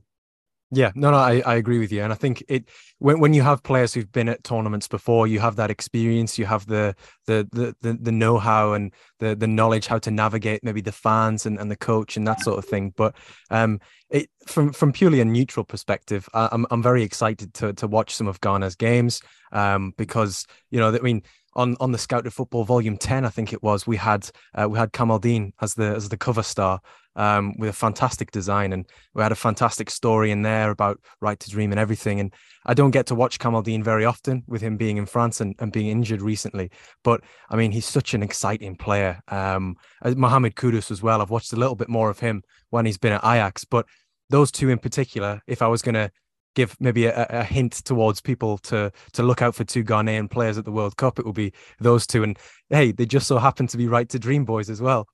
Yeah, 0.72 0.92
no, 0.96 1.12
no, 1.12 1.18
I, 1.18 1.44
I 1.46 1.56
agree 1.56 1.78
with 1.78 1.92
you, 1.92 2.02
and 2.02 2.12
I 2.12 2.16
think 2.16 2.44
it 2.50 2.68
when 2.98 3.20
when 3.20 3.36
you 3.36 3.44
have 3.44 3.62
players 3.62 3.94
who've 3.94 4.12
been 4.12 4.28
at 4.28 4.44
tournaments 4.44 4.88
before, 4.88 5.28
you 5.28 5.40
have 5.40 5.58
that 5.58 5.70
experience, 5.70 6.40
you 6.40 6.48
have 6.48 6.66
the 6.66 6.96
the 7.28 7.48
the 7.52 7.76
the, 7.82 7.94
the 7.94 8.12
know 8.12 8.40
how 8.40 8.74
and 8.74 8.92
the 9.20 9.36
the 9.36 9.48
knowledge 9.48 9.86
how 9.86 10.00
to 10.00 10.10
navigate 10.10 10.64
maybe 10.64 10.82
the 10.82 10.92
fans 10.92 11.46
and, 11.46 11.60
and 11.60 11.70
the 11.70 11.76
coach 11.76 12.18
and 12.18 12.28
that 12.28 12.42
sort 12.42 12.58
of 12.58 12.66
thing. 12.66 12.94
But 12.98 13.16
um, 13.52 13.80
it 14.10 14.28
from 14.48 14.74
from 14.74 14.92
purely 14.92 15.22
a 15.22 15.26
neutral 15.26 15.64
perspective, 15.64 16.28
I, 16.34 16.50
I'm 16.52 16.66
I'm 16.72 16.82
very 16.82 17.04
excited 17.04 17.54
to 17.56 17.74
to 17.74 17.88
watch 17.88 18.16
some 18.16 18.28
of 18.28 18.42
Ghana's 18.42 18.76
games 18.76 19.22
um 19.52 19.94
because 19.98 20.48
you 20.72 20.80
know 20.80 20.94
I 20.94 21.00
mean 21.00 21.22
on 21.56 21.76
on 21.80 21.92
the 21.92 21.98
Scouted 21.98 22.34
Football 22.34 22.64
Volume 22.64 22.98
Ten, 22.98 23.26
I 23.26 23.30
think 23.30 23.54
it 23.54 23.64
was, 23.64 23.88
we 23.88 23.98
had 23.98 24.30
uh, 24.54 24.68
we 24.70 24.78
had 24.78 24.92
Kamaldeen 24.92 25.54
as 25.62 25.74
the 25.74 25.96
as 25.96 26.10
the 26.10 26.18
cover 26.18 26.44
star 26.44 26.80
um, 27.16 27.54
with 27.58 27.70
a 27.70 27.74
fantastic 27.74 28.32
design, 28.32 28.74
and 28.74 28.86
we 29.14 29.24
had 29.24 29.32
a 29.32 29.36
fantastic 29.36 29.90
story 29.90 30.32
in 30.32 30.42
there 30.42 30.72
about 30.72 31.00
Right 31.22 31.40
to 31.40 31.50
Dream 31.50 31.72
and 31.72 31.80
everything. 31.80 32.20
And 32.20 32.34
I 32.66 32.74
don't 32.74 32.92
get 32.92 33.06
to 33.08 33.16
watch 33.16 33.40
Kamaldeen 33.40 33.84
very 33.84 34.06
often 34.06 34.44
with 34.48 34.62
him 34.62 34.78
being 34.78 34.98
in 34.98 35.06
France 35.06 35.42
and, 35.42 35.56
and 35.60 35.72
being 35.72 35.88
injured 35.88 36.22
recently, 36.22 36.72
but 37.04 37.22
I 37.50 37.56
mean 37.56 37.72
he's 37.72 37.86
such 37.86 38.14
an 38.14 38.24
exciting 38.24 38.76
player. 38.76 39.22
Um, 39.30 39.76
Mohamed 40.04 40.56
Kudus 40.56 40.92
as 40.92 41.02
well. 41.02 41.22
I've 41.22 41.30
watched 41.30 41.54
a 41.54 41.58
little 41.58 41.76
bit 41.76 41.90
more 41.90 42.10
of 42.10 42.20
him 42.20 42.44
when 42.70 42.86
he's 42.86 42.98
been 42.98 43.14
at 43.14 43.24
Ajax, 43.24 43.64
but 43.66 43.86
those 44.30 44.52
two 44.52 44.70
in 44.70 44.80
particular, 44.80 45.42
if 45.48 45.62
I 45.62 45.68
was 45.68 45.82
going 45.82 45.96
to 45.96 46.12
give 46.56 46.76
maybe 46.80 47.06
a, 47.06 47.26
a, 47.30 47.44
hint 47.44 47.74
towards 47.74 48.22
people 48.22 48.58
to 48.60 48.92
to 49.14 49.24
look 49.24 49.42
out 49.42 49.54
for 49.54 49.64
two 49.64 49.84
Ghanaian 49.84 50.30
players 50.30 50.58
at 50.58 50.66
the 50.66 50.72
World 50.72 50.98
Cup, 50.98 51.20
it 51.20 51.26
will 51.26 51.34
be 51.34 51.54
those 51.80 52.08
two. 52.08 52.24
And 52.24 52.38
hey, 52.70 52.92
they 52.92 53.06
just 53.06 53.28
so 53.28 53.38
happen 53.38 53.68
to 53.68 53.78
be 53.78 53.88
right 53.88 54.10
to 54.10 54.20
Dream 54.20 54.46
Boys 54.46 54.70
as 54.70 54.82
well. 54.82 55.08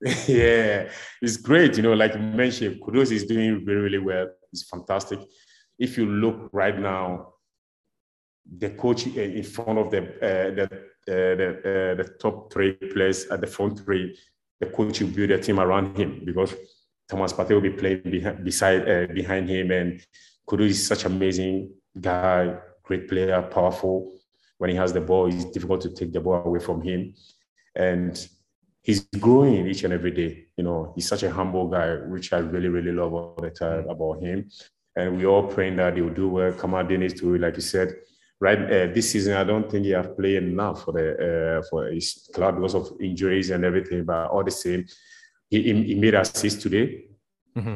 Yeah, 0.28 0.88
it's 1.20 1.36
great. 1.36 1.76
You 1.76 1.82
know, 1.82 1.92
like 1.92 2.14
you 2.14 2.20
mentioned, 2.20 2.80
Kudus 2.80 3.10
is 3.10 3.24
doing 3.26 3.64
really, 3.64 3.80
really 3.80 3.98
well. 3.98 4.28
It's 4.52 4.62
fantastic. 4.62 5.18
If 5.78 5.98
you 5.98 6.06
look 6.06 6.50
right 6.52 6.78
now, 6.78 7.34
the 8.58 8.70
coach 8.70 9.06
in 9.06 9.42
front 9.42 9.78
of 9.78 9.90
the 9.90 10.02
uh, 10.02 10.54
the 10.54 10.64
uh, 11.08 11.34
the, 11.40 11.48
uh, 11.58 12.02
the 12.02 12.08
top 12.20 12.52
three 12.52 12.74
players 12.74 13.26
at 13.26 13.40
the 13.40 13.46
front 13.46 13.80
three, 13.80 14.16
the 14.60 14.66
coach 14.66 15.00
will 15.00 15.08
build 15.08 15.30
a 15.30 15.40
team 15.40 15.58
around 15.58 15.96
him 15.96 16.22
because 16.24 16.54
Thomas 17.08 17.32
Partey 17.32 17.54
will 17.54 17.60
be 17.60 17.70
playing 17.70 18.02
behind, 18.04 18.44
beside 18.44 18.88
uh, 18.88 19.06
behind 19.12 19.48
him, 19.48 19.70
and 19.70 20.00
Kudu 20.48 20.64
is 20.64 20.86
such 20.86 21.04
an 21.04 21.12
amazing 21.12 21.70
guy, 22.00 22.56
great 22.82 23.08
player, 23.08 23.42
powerful. 23.42 24.18
When 24.56 24.70
he 24.70 24.76
has 24.76 24.92
the 24.92 25.00
ball, 25.00 25.26
it's 25.26 25.44
difficult 25.44 25.82
to 25.82 25.90
take 25.90 26.12
the 26.12 26.20
ball 26.20 26.42
away 26.44 26.58
from 26.58 26.82
him. 26.82 27.14
And 27.76 28.28
he's 28.82 29.00
growing 29.20 29.66
each 29.68 29.84
and 29.84 29.92
every 29.92 30.10
day. 30.10 30.46
You 30.56 30.64
know, 30.64 30.92
he's 30.94 31.06
such 31.06 31.22
a 31.22 31.30
humble 31.30 31.68
guy, 31.68 31.94
which 32.06 32.32
I 32.32 32.38
really, 32.38 32.68
really 32.68 32.92
love 32.92 33.12
all 33.12 33.36
the 33.40 33.50
time 33.50 33.84
mm. 33.84 33.90
about 33.90 34.22
him. 34.22 34.50
And 34.96 35.16
we 35.16 35.26
all 35.26 35.46
praying 35.46 35.76
that 35.76 35.94
he 35.94 36.02
will 36.02 36.14
do 36.14 36.28
well. 36.28 36.52
Kamal 36.52 36.84
Dennis 36.84 37.12
too, 37.12 37.38
like 37.38 37.56
you 37.56 37.62
said, 37.62 37.94
right 38.40 38.58
uh, 38.58 38.92
this 38.92 39.10
season, 39.10 39.36
I 39.36 39.44
don't 39.44 39.70
think 39.70 39.84
he 39.84 39.92
have 39.92 40.16
played 40.16 40.42
enough 40.42 40.84
for 40.84 40.92
the 40.92 41.58
uh, 41.58 41.62
for 41.68 41.86
his 41.88 42.28
club 42.34 42.56
because 42.56 42.74
of 42.74 42.90
injuries 43.00 43.50
and 43.50 43.64
everything. 43.64 44.04
But 44.04 44.30
all 44.30 44.42
the 44.42 44.50
same, 44.50 44.86
he, 45.50 45.62
he 45.62 45.94
made 45.94 46.14
assist 46.14 46.62
today. 46.62 47.04
Mm-hmm. 47.56 47.74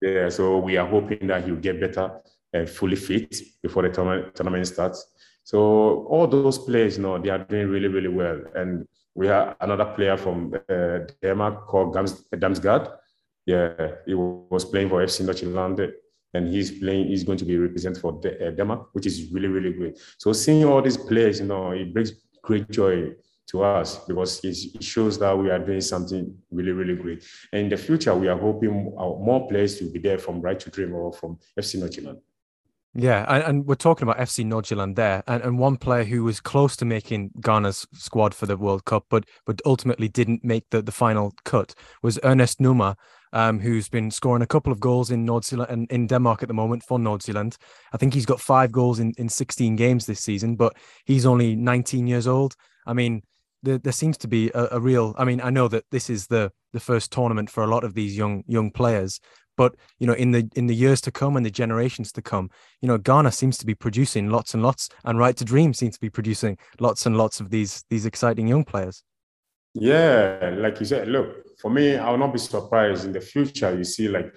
Yeah, 0.00 0.28
so 0.28 0.58
we 0.58 0.76
are 0.76 0.86
hoping 0.86 1.26
that 1.26 1.44
he'll 1.44 1.56
get 1.56 1.80
better 1.80 2.20
and 2.52 2.68
fully 2.68 2.96
fit 2.96 3.34
before 3.62 3.82
the 3.82 3.90
tournament, 3.90 4.34
tournament 4.34 4.66
starts. 4.66 5.06
So 5.44 6.06
all 6.08 6.26
those 6.26 6.58
players, 6.58 6.96
you 6.96 7.02
know, 7.02 7.18
they 7.18 7.30
are 7.30 7.38
doing 7.38 7.68
really, 7.68 7.88
really 7.88 8.08
well. 8.08 8.40
And 8.54 8.86
we 9.14 9.26
have 9.26 9.56
another 9.60 9.86
player 9.86 10.16
from 10.16 10.54
uh, 10.68 10.98
Denmark 11.22 11.66
called 11.66 11.94
Gams, 11.94 12.24
Damsgaard. 12.34 12.92
Yeah, 13.46 13.92
he 14.06 14.14
was 14.14 14.64
playing 14.64 14.90
for 14.90 15.02
FC 15.02 15.24
Nordsjælland 15.24 15.92
and 16.34 16.48
he's 16.48 16.70
playing, 16.70 17.06
he's 17.08 17.24
going 17.24 17.38
to 17.38 17.44
be 17.44 17.56
represented 17.56 18.00
for 18.00 18.20
uh, 18.24 18.50
Denmark, 18.50 18.90
which 18.92 19.06
is 19.06 19.32
really, 19.32 19.48
really 19.48 19.72
great. 19.72 19.98
So 20.18 20.32
seeing 20.32 20.64
all 20.64 20.82
these 20.82 20.98
players, 20.98 21.40
you 21.40 21.46
know, 21.46 21.72
it 21.72 21.92
brings 21.92 22.12
great 22.42 22.70
joy 22.70 23.14
to 23.48 23.62
us 23.62 24.04
because 24.06 24.44
it 24.44 24.84
shows 24.84 25.18
that 25.18 25.36
we 25.36 25.50
are 25.50 25.58
doing 25.58 25.80
something 25.80 26.36
really, 26.50 26.72
really 26.72 26.94
great. 26.94 27.24
And 27.52 27.62
in 27.62 27.68
the 27.68 27.76
future, 27.76 28.14
we 28.14 28.28
are 28.28 28.38
hoping 28.38 28.94
more 28.94 29.48
players 29.48 29.80
will 29.80 29.92
be 29.92 29.98
there 29.98 30.18
from 30.18 30.40
Right 30.40 30.60
to 30.60 30.70
Dream 30.70 30.94
or 30.94 31.12
from 31.12 31.38
FC 31.58 31.80
Nordsjælland. 31.80 32.20
Yeah, 32.94 33.26
and, 33.28 33.44
and, 33.44 33.66
we're 33.66 33.74
talking 33.74 34.08
about 34.08 34.18
FC 34.18 34.44
Nordsjælland 34.44 34.96
there, 34.96 35.22
and, 35.26 35.42
and 35.42 35.58
one 35.58 35.76
player 35.76 36.04
who 36.04 36.24
was 36.24 36.40
close 36.40 36.74
to 36.76 36.84
making 36.84 37.30
Ghana's 37.40 37.86
squad 37.92 38.34
for 38.34 38.46
the 38.46 38.56
World 38.56 38.86
Cup, 38.86 39.04
but 39.10 39.24
but 39.44 39.60
ultimately 39.66 40.08
didn't 40.08 40.42
make 40.42 40.64
the, 40.70 40.80
the 40.80 40.90
final 40.90 41.32
cut 41.44 41.74
was 42.02 42.18
Ernest 42.24 42.60
Nuamah, 42.60 42.96
um, 43.32 43.60
who's 43.60 43.88
been 43.88 44.10
scoring 44.10 44.42
a 44.42 44.46
couple 44.46 44.72
of 44.72 44.80
goals 44.80 45.10
in 45.10 45.26
Nordsjælland 45.26 45.70
and 45.70 45.90
in 45.92 46.06
Denmark 46.06 46.42
at 46.42 46.48
the 46.48 46.54
moment 46.54 46.82
for 46.82 46.98
Nordsjælland. 46.98 47.56
I 47.92 47.98
think 47.98 48.14
he's 48.14 48.26
got 48.26 48.40
five 48.40 48.72
goals 48.72 48.98
in, 48.98 49.12
in 49.18 49.28
16 49.28 49.76
games 49.76 50.06
this 50.06 50.20
season, 50.20 50.56
but 50.56 50.74
he's 51.04 51.26
only 51.26 51.54
19 51.54 52.06
years 52.06 52.26
old. 52.26 52.56
I 52.86 52.94
mean, 52.94 53.22
there, 53.62 53.78
there 53.78 53.92
seems 53.92 54.16
to 54.18 54.28
be 54.28 54.50
a, 54.54 54.68
a, 54.72 54.80
real 54.80 55.14
i 55.18 55.24
mean 55.24 55.40
i 55.40 55.50
know 55.50 55.68
that 55.68 55.84
this 55.90 56.08
is 56.08 56.26
the 56.26 56.50
the 56.72 56.80
first 56.80 57.10
tournament 57.10 57.50
for 57.50 57.64
a 57.64 57.66
lot 57.66 57.84
of 57.84 57.94
these 57.94 58.16
young 58.16 58.44
young 58.46 58.70
players 58.70 59.20
but 59.56 59.74
you 59.98 60.06
know 60.06 60.14
in 60.14 60.30
the 60.30 60.48
in 60.54 60.66
the 60.66 60.74
years 60.74 61.00
to 61.02 61.10
come 61.10 61.36
and 61.36 61.44
the 61.44 61.50
generations 61.50 62.12
to 62.12 62.22
come 62.22 62.48
you 62.80 62.88
know 62.88 62.96
ghana 62.96 63.30
seems 63.30 63.58
to 63.58 63.66
be 63.66 63.74
producing 63.74 64.30
lots 64.30 64.54
and 64.54 64.62
lots 64.62 64.88
and 65.04 65.18
right 65.18 65.36
to 65.36 65.44
dream 65.44 65.74
seems 65.74 65.94
to 65.94 66.00
be 66.00 66.10
producing 66.10 66.56
lots 66.80 67.04
and 67.06 67.18
lots 67.18 67.40
of 67.40 67.50
these 67.50 67.84
these 67.90 68.06
exciting 68.06 68.46
young 68.48 68.64
players. 68.64 69.02
Yeah 69.74 70.54
like 70.56 70.80
you 70.80 70.86
said 70.86 71.08
look 71.08 71.28
for 71.60 71.70
me 71.70 71.96
i 71.96 72.10
will 72.10 72.18
not 72.18 72.32
be 72.32 72.38
surprised 72.38 73.04
in 73.04 73.12
the 73.12 73.20
future 73.20 73.76
you 73.76 73.84
see 73.84 74.08
like 74.08 74.34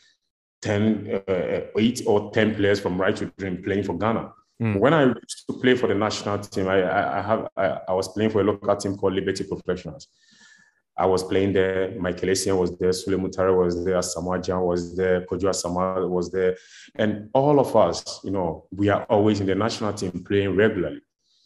10 0.62 1.22
uh, 1.28 1.60
8 1.78 2.02
or 2.06 2.32
10 2.32 2.56
players 2.56 2.80
from 2.80 3.00
right 3.00 3.16
to 3.16 3.26
dream 3.38 3.64
playing 3.64 3.84
for 3.84 3.98
ghana 3.98 4.32
Mm. 4.62 4.80
When 4.80 4.94
I 4.94 5.06
used 5.06 5.48
to 5.48 5.54
play 5.54 5.76
for 5.76 5.88
the 5.88 5.96
national 5.96 6.38
team, 6.40 6.68
I, 6.68 7.18
I, 7.18 7.22
have 7.22 7.48
I, 7.58 7.66
I, 7.88 7.94
was 7.94 8.08
playing 8.10 8.30
for 8.30 8.42
a 8.42 8.44
local 8.44 8.76
team 8.76 8.96
called 8.96 9.14
Liberty 9.14 9.44
Professionals. 9.44 10.08
I 10.96 11.08
was 11.08 11.24
playing 11.24 11.54
there. 11.54 12.00
Michael 12.00 12.30
Essien 12.30 12.56
was 12.56 12.78
there. 12.78 12.94
Sulley 12.94 13.18
Muntari 13.18 13.58
was 13.58 13.84
there. 13.84 14.00
Samoa 14.04 14.40
was 14.64 14.96
there. 14.96 15.22
Kojo 15.22 15.50
Asamoah 15.50 16.08
was 16.08 16.32
there. 16.32 16.56
And 16.94 17.30
all 17.34 17.60
of 17.60 17.76
us, 17.76 18.20
you 18.24 18.30
know, 18.30 18.68
we 18.72 18.90
are 18.90 19.04
always 19.06 19.40
in 19.40 19.48
the 19.48 19.56
national 19.56 19.94
team 19.94 20.24
playing 20.24 20.56
regularly. 20.56 21.02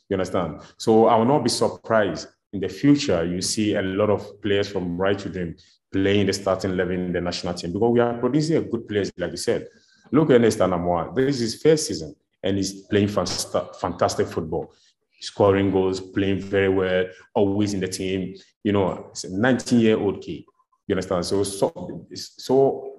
You 0.10 0.15
understand? 0.15 0.60
So 0.78 1.06
I 1.06 1.15
will 1.15 1.25
not 1.25 1.43
be 1.43 1.49
surprised 1.49 2.28
in 2.51 2.60
the 2.60 2.67
future. 2.67 3.23
You 3.23 3.41
see 3.41 3.75
a 3.75 3.82
lot 3.82 4.10
of 4.10 4.41
players 4.41 4.67
from 4.67 4.97
right 4.97 5.17
to 5.19 5.30
dream 5.30 5.56
playing 5.93 6.25
the 6.25 6.34
starting 6.34 6.71
11 6.71 6.99
in 6.99 7.13
the 7.13 7.21
national 7.21 7.54
team 7.54 7.71
because 7.71 7.91
we 7.93 8.01
are 8.01 8.17
producing 8.17 8.58
a 8.58 8.62
good 8.62 8.86
players, 8.89 9.10
like 9.17 9.32
you 9.32 9.38
said. 9.38 9.67
Look 10.12 10.30
at 10.32 10.36
Ernest 10.36 10.60
Anamoah. 10.60 11.15
This 11.15 11.36
is 11.36 11.54
his 11.54 11.62
first 11.62 11.88
season 11.88 12.13
and 12.45 12.58
he's 12.58 12.84
playing 12.84 13.10
fantastic 13.10 14.27
football. 14.27 14.73
scoring 15.19 15.71
goals, 15.71 15.99
playing 15.99 16.39
very 16.39 16.69
well, 16.69 17.05
always 17.34 17.73
in 17.73 17.79
the 17.79 17.88
team. 17.88 18.36
You 18.63 18.73
know, 18.73 19.08
it's 19.10 19.23
a 19.23 19.36
19 19.36 19.79
year 19.79 19.97
old 19.97 20.21
kid. 20.21 20.43
You 20.88 20.93
understand? 20.93 21.25
So, 21.25 21.43
so, 21.43 22.05
so 22.13 22.91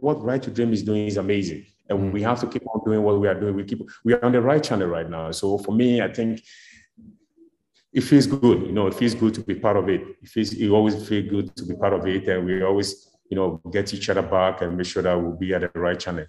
what 0.00 0.22
Right 0.22 0.42
to 0.42 0.50
Dream 0.50 0.72
is 0.72 0.84
doing 0.84 1.06
is 1.06 1.16
amazing. 1.16 1.66
And 1.88 2.12
we 2.12 2.22
have 2.22 2.38
to 2.40 2.46
keep 2.46 2.62
on 2.72 2.80
doing 2.84 3.02
what 3.02 3.20
we 3.20 3.26
are 3.26 3.38
doing. 3.38 3.56
We 3.56 3.64
keep 3.64 3.82
we 4.04 4.14
are 4.14 4.24
on 4.24 4.32
the 4.32 4.40
right 4.40 4.62
channel 4.62 4.86
right 4.86 5.10
now. 5.10 5.32
So 5.32 5.58
for 5.58 5.72
me, 5.72 6.00
I 6.00 6.12
think 6.12 6.40
it 7.92 8.02
feels 8.02 8.26
good. 8.26 8.62
You 8.62 8.72
know, 8.72 8.86
it 8.86 8.94
feels 8.94 9.14
good 9.14 9.34
to 9.34 9.40
be 9.40 9.56
part 9.56 9.76
of 9.76 9.88
it. 9.88 10.00
It 10.22 10.28
feels 10.28 10.52
it 10.52 10.70
always 10.70 11.08
feel 11.08 11.28
good 11.28 11.56
to 11.56 11.66
be 11.66 11.74
part 11.74 11.92
of 11.92 12.06
it, 12.06 12.28
and 12.28 12.46
we 12.46 12.62
always 12.62 13.08
you 13.28 13.36
know 13.36 13.60
get 13.72 13.92
each 13.92 14.08
other 14.08 14.22
back 14.22 14.62
and 14.62 14.76
make 14.76 14.86
sure 14.86 15.02
that 15.02 15.20
we'll 15.20 15.36
be 15.36 15.52
at 15.52 15.62
the 15.62 15.80
right 15.80 15.98
channel. 15.98 16.26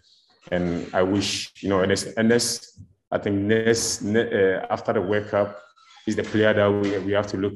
And 0.51 0.89
I 0.93 1.03
wish 1.03 1.51
you 1.61 1.69
know, 1.69 1.81
and 1.81 1.91
this 2.31 2.79
I 3.11 3.17
think 3.17 3.35
next 3.41 4.03
uh, 4.03 4.65
after 4.69 4.93
the 4.93 5.01
World 5.01 5.27
Cup 5.29 5.59
is 6.07 6.15
the 6.15 6.23
player 6.23 6.53
that 6.53 6.67
we, 6.69 6.97
we 6.99 7.11
have 7.13 7.27
to 7.27 7.37
look 7.37 7.53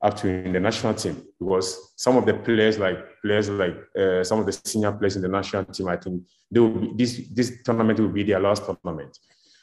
up 0.00 0.16
to 0.16 0.28
in 0.28 0.52
the 0.52 0.60
national 0.60 0.94
team 0.94 1.20
because 1.40 1.92
some 1.96 2.16
of 2.16 2.24
the 2.24 2.34
players 2.34 2.78
like 2.78 2.98
players 3.22 3.48
like 3.48 3.76
uh, 3.98 4.22
some 4.22 4.38
of 4.38 4.46
the 4.46 4.52
senior 4.52 4.92
players 4.92 5.16
in 5.16 5.22
the 5.22 5.28
national 5.28 5.64
team, 5.64 5.88
I 5.88 5.96
think 5.96 6.22
they 6.50 6.60
will 6.60 6.70
be, 6.70 6.92
this 6.96 7.28
this 7.34 7.62
tournament 7.64 7.98
will 7.98 8.08
be 8.08 8.22
their 8.22 8.40
last 8.40 8.64
tournament. 8.64 9.18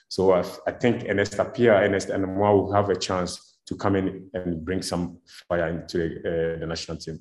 So 0.10 0.34
I, 0.34 0.44
I 0.68 0.72
think 0.72 1.06
Ernest 1.08 1.34
Appiah, 1.38 1.82
Ernest 1.82 2.10
and 2.10 2.24
Moa 2.24 2.56
will 2.56 2.74
have 2.74 2.90
a 2.90 2.96
chance 2.96 3.58
to 3.68 3.76
come 3.76 3.96
in 3.96 4.30
and 4.34 4.64
bring 4.64 4.82
some 4.82 5.20
fire 5.48 5.68
into 5.68 6.20
uh, 6.20 6.60
the 6.60 6.66
national 6.68 6.98
team. 6.98 7.20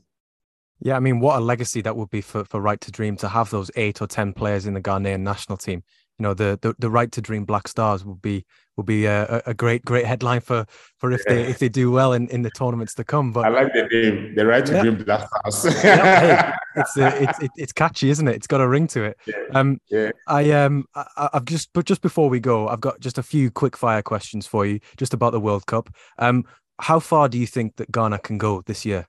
Yeah, 0.81 0.97
I 0.97 1.01
mean, 1.01 1.21
what 1.21 1.39
a 1.39 1.41
legacy 1.41 1.81
that 1.83 1.97
would 1.97 2.11
be 2.11 2.21
for, 2.21 2.45
for 2.45 2.61
Right 2.61 2.81
to 2.81 2.91
Dream 2.91 3.17
to 3.19 3.29
have 3.29 3.51
those 3.51 3.71
eight 3.77 4.03
or 4.03 4.07
ten 4.07 4.33
players 4.33 4.67
in 4.67 4.75
the 4.75 4.81
Ghanaian 4.81 5.21
national 5.21 5.57
team 5.57 5.83
you 6.19 6.23
know 6.23 6.35
the, 6.35 6.59
the 6.63 6.75
the 6.79 6.91
right 6.91 7.11
to 7.13 7.21
dream 7.21 7.45
black 7.45 7.69
stars 7.69 8.05
would 8.05 8.23
be 8.23 8.45
would 8.77 8.87
be 8.87 9.07
a, 9.07 9.43
a 9.47 9.55
great 9.55 9.85
great 9.85 10.05
headline 10.05 10.41
for 10.41 10.67
for 10.99 11.11
if 11.13 11.25
they 11.25 11.43
if 11.45 11.59
they 11.59 11.69
do 11.69 11.91
well 11.91 12.13
in, 12.13 12.29
in 12.29 12.43
the 12.43 12.51
tournaments 12.51 12.95
to 12.95 13.05
come 13.05 13.33
but 13.33 13.45
i 13.45 13.49
like 13.49 13.73
the 13.73 13.87
name 13.91 14.35
the 14.35 14.47
right 14.47 14.65
to 14.67 14.73
yeah. 14.73 14.83
dream 14.83 15.03
black 15.05 15.29
stars 15.29 15.85
yeah, 15.85 16.21
hey, 16.21 16.53
it's 16.77 16.97
uh, 16.97 17.19
it's 17.21 17.39
it's 17.57 17.73
catchy 17.73 18.11
isn't 18.11 18.29
it 18.29 18.37
it's 18.37 18.47
got 18.47 18.61
a 18.61 18.69
ring 18.69 18.87
to 18.87 19.05
it 19.05 19.19
yeah. 19.27 19.35
um 19.55 19.79
yeah. 19.91 20.11
i 20.29 20.51
um 20.53 20.85
I, 20.95 21.31
i've 21.35 21.45
just 21.45 21.73
but 21.73 21.85
just 21.85 22.01
before 22.01 22.29
we 22.29 22.41
go 22.41 22.69
i've 22.69 22.81
got 22.81 23.01
just 23.01 23.19
a 23.19 23.23
few 23.23 23.51
quick 23.51 23.77
fire 23.77 24.03
questions 24.03 24.47
for 24.47 24.67
you 24.67 24.81
just 24.97 25.15
about 25.15 25.33
the 25.33 25.41
world 25.41 25.67
cup 25.67 25.91
um 26.19 26.45
how 26.81 27.01
far 27.01 27.29
do 27.29 27.39
you 27.39 27.47
think 27.47 27.77
that 27.77 27.91
ghana 27.91 28.19
can 28.19 28.39
go 28.39 28.63
this 28.67 28.85
year 28.85 29.07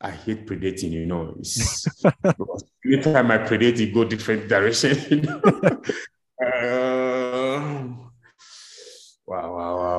I 0.00 0.10
hate 0.10 0.46
predating, 0.46 0.90
you 0.90 1.06
know. 1.06 1.34
anytime 2.84 3.30
I 3.30 3.38
predict, 3.38 3.80
it 3.80 3.94
go 3.94 4.04
different 4.04 4.48
direction. 4.48 4.98
You 5.10 5.20
know? 5.22 5.40
uh, 6.44 7.60
wow, 9.26 9.54
wow, 9.56 9.76
wow, 9.78 9.98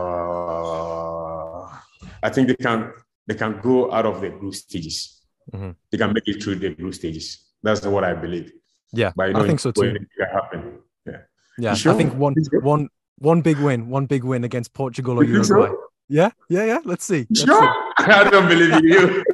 wow, 1.24 1.80
I 2.22 2.30
think 2.30 2.50
they 2.50 2.56
can 2.56 2.94
they 3.26 3.34
can 3.34 3.60
go 3.62 3.91
out 3.91 4.06
of 4.06 4.22
the 4.22 4.30
group 4.30 4.54
stages. 4.54 5.24
Mm-hmm. 5.52 5.72
They 5.91 5.98
can 5.98 6.13
make 6.13 6.28
it 6.28 6.44
through 6.44 6.56
the 6.56 6.70
group 6.76 6.94
stages. 6.94 7.44
That's 7.63 7.84
what 7.86 8.04
I 8.04 8.13
believe. 8.13 8.52
Yeah, 8.94 9.12
but 9.15 9.30
you 9.30 9.38
I, 9.38 9.41
I 9.41 9.48
think 9.48 9.60
so 9.60 9.72
too. 9.72 9.98
Happen. 10.32 10.80
Yeah, 11.08 11.22
yeah. 11.58 11.74
Sure? 11.74 11.94
I 11.94 11.98
think 11.98 12.13
one 12.13 12.36
one 12.62 12.89
one 13.18 13.41
big 13.41 13.58
win, 13.58 13.89
one 13.89 14.06
big 14.06 14.24
win 14.24 14.44
against 14.44 14.74
Portugal 14.74 15.20
or 15.20 15.24
Uruguay. 15.24 15.68
So? 15.68 15.82
Yeah, 16.08 16.32
yeah, 16.50 16.65
yeah. 16.65 16.80
Let's 16.84 17.06
see. 17.06 17.26
Let's 17.30 17.44
sure? 17.44 17.62
See. 17.62 17.68
I 18.06 18.30
don't 18.30 18.48
believe 18.48 18.72
in 18.74 18.84
you. 18.84 19.24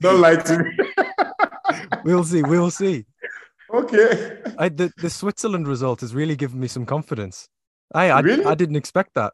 Don't 0.00 0.20
lie 0.20 0.36
to 0.36 0.58
me. 0.58 0.70
we'll 2.04 2.24
see. 2.24 2.42
We'll 2.42 2.70
see. 2.70 3.06
Okay. 3.72 4.38
I, 4.58 4.68
the 4.68 4.92
the 4.98 5.08
Switzerland 5.08 5.66
result 5.66 6.00
has 6.00 6.14
really 6.14 6.36
given 6.36 6.60
me 6.60 6.68
some 6.68 6.84
confidence. 6.84 7.48
I 7.94 8.10
I, 8.10 8.20
really? 8.20 8.44
I 8.44 8.54
didn't 8.54 8.76
expect 8.76 9.14
that. 9.14 9.32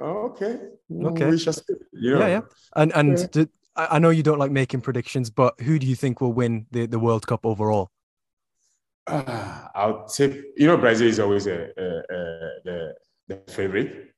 okay. 0.00 0.58
Okay. 1.04 1.36
Just, 1.36 1.64
yeah. 1.92 2.18
yeah, 2.18 2.26
yeah. 2.28 2.40
And 2.76 2.92
and 2.94 3.18
yeah. 3.18 3.26
Did, 3.32 3.48
I 3.76 4.00
know 4.00 4.10
you 4.10 4.24
don't 4.24 4.38
like 4.38 4.50
making 4.50 4.80
predictions, 4.80 5.30
but 5.30 5.60
who 5.60 5.78
do 5.78 5.86
you 5.86 5.94
think 5.94 6.20
will 6.20 6.32
win 6.32 6.66
the, 6.72 6.86
the 6.86 6.98
World 6.98 7.26
Cup 7.26 7.46
overall? 7.46 7.90
Uh, 9.06 9.68
I'll 9.74 10.06
tip. 10.06 10.52
You 10.56 10.66
know, 10.66 10.76
Brazil 10.76 11.06
is 11.06 11.20
always 11.20 11.46
a, 11.46 11.70
a, 11.76 11.84
a, 11.84 12.50
the 12.64 12.94
the 13.28 13.36
favorite. 13.52 14.12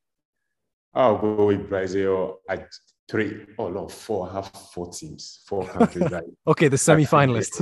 I'll 0.93 1.17
go 1.17 1.45
with 1.45 1.69
Brazil. 1.69 2.39
I 2.49 2.65
three, 3.09 3.45
oh 3.57 3.69
no, 3.69 3.87
four. 3.87 4.29
I 4.29 4.33
have 4.35 4.47
four 4.47 4.91
teams, 4.91 5.41
four 5.45 5.65
countries. 5.65 6.09
Right? 6.11 6.23
okay, 6.47 6.67
the 6.67 6.77
semi-finalists. 6.77 7.61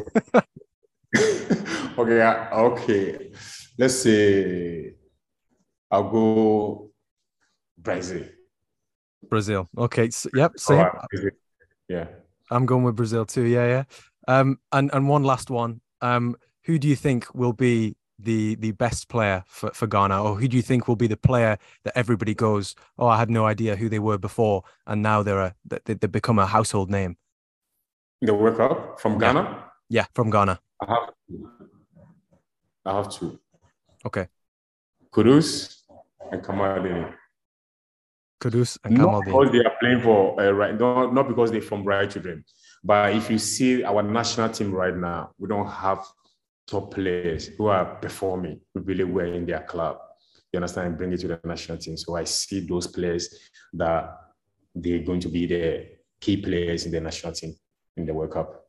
okay, 1.97 2.21
okay. 2.53 3.31
Let's 3.77 3.95
say 3.95 4.95
I'll 5.91 6.09
go 6.09 6.91
Brazil. 7.77 8.25
Brazil. 9.27 9.69
Okay. 9.77 10.09
So, 10.09 10.29
yep. 10.33 10.53
Same. 10.57 10.79
Oh, 10.79 11.29
yeah. 11.87 12.07
I'm 12.51 12.65
going 12.65 12.83
with 12.83 12.95
Brazil 12.95 13.25
too. 13.25 13.43
Yeah, 13.43 13.67
yeah. 13.67 13.83
Um, 14.27 14.59
and 14.71 14.89
and 14.93 15.07
one 15.07 15.23
last 15.23 15.49
one. 15.49 15.81
Um, 16.01 16.35
who 16.63 16.79
do 16.79 16.87
you 16.87 16.95
think 16.95 17.33
will 17.33 17.53
be 17.53 17.95
the 18.21 18.55
the 18.55 18.71
best 18.71 19.07
player 19.07 19.43
for, 19.47 19.71
for 19.71 19.87
Ghana, 19.87 20.21
or 20.21 20.35
who 20.35 20.47
do 20.47 20.57
you 20.57 20.63
think 20.63 20.87
will 20.87 20.95
be 20.95 21.07
the 21.07 21.17
player 21.17 21.57
that 21.83 21.97
everybody 21.97 22.33
goes, 22.33 22.75
oh, 22.97 23.07
I 23.07 23.17
had 23.17 23.29
no 23.29 23.45
idea 23.45 23.75
who 23.75 23.89
they 23.89 23.99
were 23.99 24.17
before, 24.17 24.63
and 24.85 25.01
now 25.01 25.23
they're 25.23 25.39
a 25.39 25.55
they, 25.65 25.93
they 25.93 26.07
become 26.07 26.39
a 26.39 26.45
household 26.45 26.89
name? 26.89 27.17
The 28.21 28.33
World 28.33 28.57
Cup 28.57 28.99
from 28.99 29.17
Ghana. 29.17 29.41
Yeah, 29.89 30.01
yeah 30.01 30.05
from 30.13 30.29
Ghana. 30.29 30.59
I 30.81 30.85
have, 30.85 31.09
I 32.85 32.95
have 32.97 33.09
two. 33.09 33.39
Okay. 34.05 34.27
Kudus 35.11 35.83
and 36.31 36.43
Kamaldeen. 36.43 37.13
Kudus 38.41 38.77
and 38.83 38.97
Kamaldeen. 38.97 39.11
Not 39.11 39.25
because 39.25 39.51
they 39.51 39.59
are 39.59 39.73
playing 39.79 40.01
for 40.01 40.41
uh, 40.41 40.51
right, 40.51 40.77
not, 40.77 41.13
not 41.13 41.27
because 41.27 41.51
they're 41.51 41.61
from 41.61 41.83
Right 41.83 42.09
Children, 42.09 42.43
but 42.83 43.15
if 43.15 43.29
you 43.29 43.37
see 43.37 43.83
our 43.83 44.03
national 44.03 44.49
team 44.49 44.71
right 44.71 44.95
now, 44.95 45.31
we 45.37 45.47
don't 45.47 45.67
have 45.67 46.05
top 46.69 46.93
players 46.93 47.47
who 47.47 47.67
are 47.67 47.95
performing 47.95 48.59
really 48.73 49.03
well 49.03 49.33
in 49.33 49.45
their 49.45 49.61
club. 49.61 49.97
You 50.53 50.57
understand? 50.57 50.87
And 50.87 50.97
bring 50.97 51.13
it 51.13 51.19
to 51.21 51.27
the 51.27 51.39
national 51.43 51.77
team. 51.77 51.97
So 51.97 52.15
I 52.15 52.23
see 52.23 52.61
those 52.61 52.87
players 52.87 53.33
that 53.73 54.17
they're 54.75 55.03
going 55.03 55.19
to 55.21 55.29
be 55.29 55.45
the 55.45 55.87
key 56.19 56.37
players 56.37 56.85
in 56.85 56.91
the 56.91 57.01
national 57.01 57.33
team 57.33 57.55
in 57.97 58.05
the 58.05 58.13
World 58.13 58.31
Cup. 58.31 58.65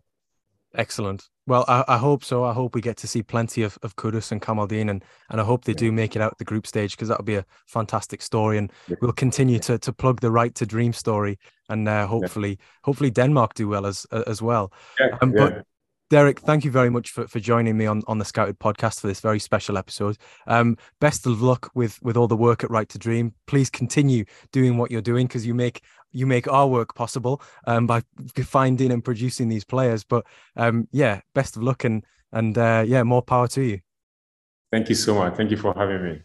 Excellent. 0.74 1.28
Well, 1.48 1.64
I, 1.66 1.84
I, 1.88 1.98
hope 1.98 2.22
so. 2.22 2.44
I 2.44 2.52
hope 2.52 2.76
we 2.76 2.80
get 2.80 2.96
to 2.98 3.08
see 3.08 3.24
plenty 3.24 3.64
of, 3.64 3.76
of 3.82 3.96
Kudus 3.96 4.30
and 4.30 4.40
Kamaldeen, 4.40 4.88
and, 4.88 5.04
and 5.28 5.40
I 5.40 5.44
hope 5.44 5.64
they 5.64 5.72
do 5.72 5.90
make 5.90 6.14
it 6.14 6.22
out 6.22 6.38
the 6.38 6.44
group 6.44 6.64
stage 6.64 6.92
because 6.92 7.08
that'll 7.08 7.24
be 7.24 7.34
a 7.34 7.46
fantastic 7.66 8.22
story. 8.22 8.56
And 8.56 8.72
we'll 9.00 9.12
continue 9.12 9.58
to 9.60 9.78
to 9.78 9.92
plug 9.92 10.20
the 10.20 10.30
right 10.30 10.54
to 10.54 10.66
dream 10.66 10.92
story, 10.92 11.40
and 11.68 11.88
uh, 11.88 12.06
hopefully, 12.06 12.50
yeah. 12.50 12.64
hopefully 12.84 13.10
Denmark 13.10 13.54
do 13.54 13.66
well 13.66 13.84
as 13.84 14.06
as 14.28 14.40
well. 14.40 14.72
Yeah, 15.00 15.18
um, 15.20 15.32
but 15.32 15.66
Derek, 16.10 16.40
thank 16.40 16.64
you 16.64 16.72
very 16.72 16.90
much 16.90 17.10
for, 17.10 17.28
for 17.28 17.38
joining 17.38 17.78
me 17.78 17.86
on, 17.86 18.02
on 18.08 18.18
the 18.18 18.24
Scouted 18.24 18.58
podcast 18.58 19.00
for 19.00 19.06
this 19.06 19.20
very 19.20 19.38
special 19.38 19.78
episode. 19.78 20.18
Um, 20.48 20.76
best 21.00 21.24
of 21.24 21.40
luck 21.40 21.70
with 21.74 22.02
with 22.02 22.16
all 22.16 22.26
the 22.26 22.36
work 22.36 22.64
at 22.64 22.70
Right 22.70 22.88
to 22.88 22.98
Dream. 22.98 23.32
Please 23.46 23.70
continue 23.70 24.24
doing 24.50 24.76
what 24.76 24.90
you're 24.90 25.02
doing 25.02 25.28
because 25.28 25.46
you 25.46 25.54
make 25.54 25.82
you 26.10 26.26
make 26.26 26.48
our 26.48 26.66
work 26.66 26.96
possible 26.96 27.40
um, 27.68 27.86
by 27.86 28.02
finding 28.44 28.90
and 28.90 29.04
producing 29.04 29.48
these 29.48 29.64
players. 29.64 30.02
But 30.02 30.26
um, 30.56 30.88
yeah, 30.90 31.20
best 31.32 31.56
of 31.56 31.62
luck 31.62 31.84
and 31.84 32.04
and 32.32 32.58
uh, 32.58 32.82
yeah, 32.84 33.04
more 33.04 33.22
power 33.22 33.46
to 33.48 33.62
you. 33.62 33.80
Thank 34.72 34.88
you 34.88 34.96
so 34.96 35.14
much. 35.14 35.36
Thank 35.36 35.52
you 35.52 35.56
for 35.56 35.74
having 35.74 36.02
me. 36.02 36.22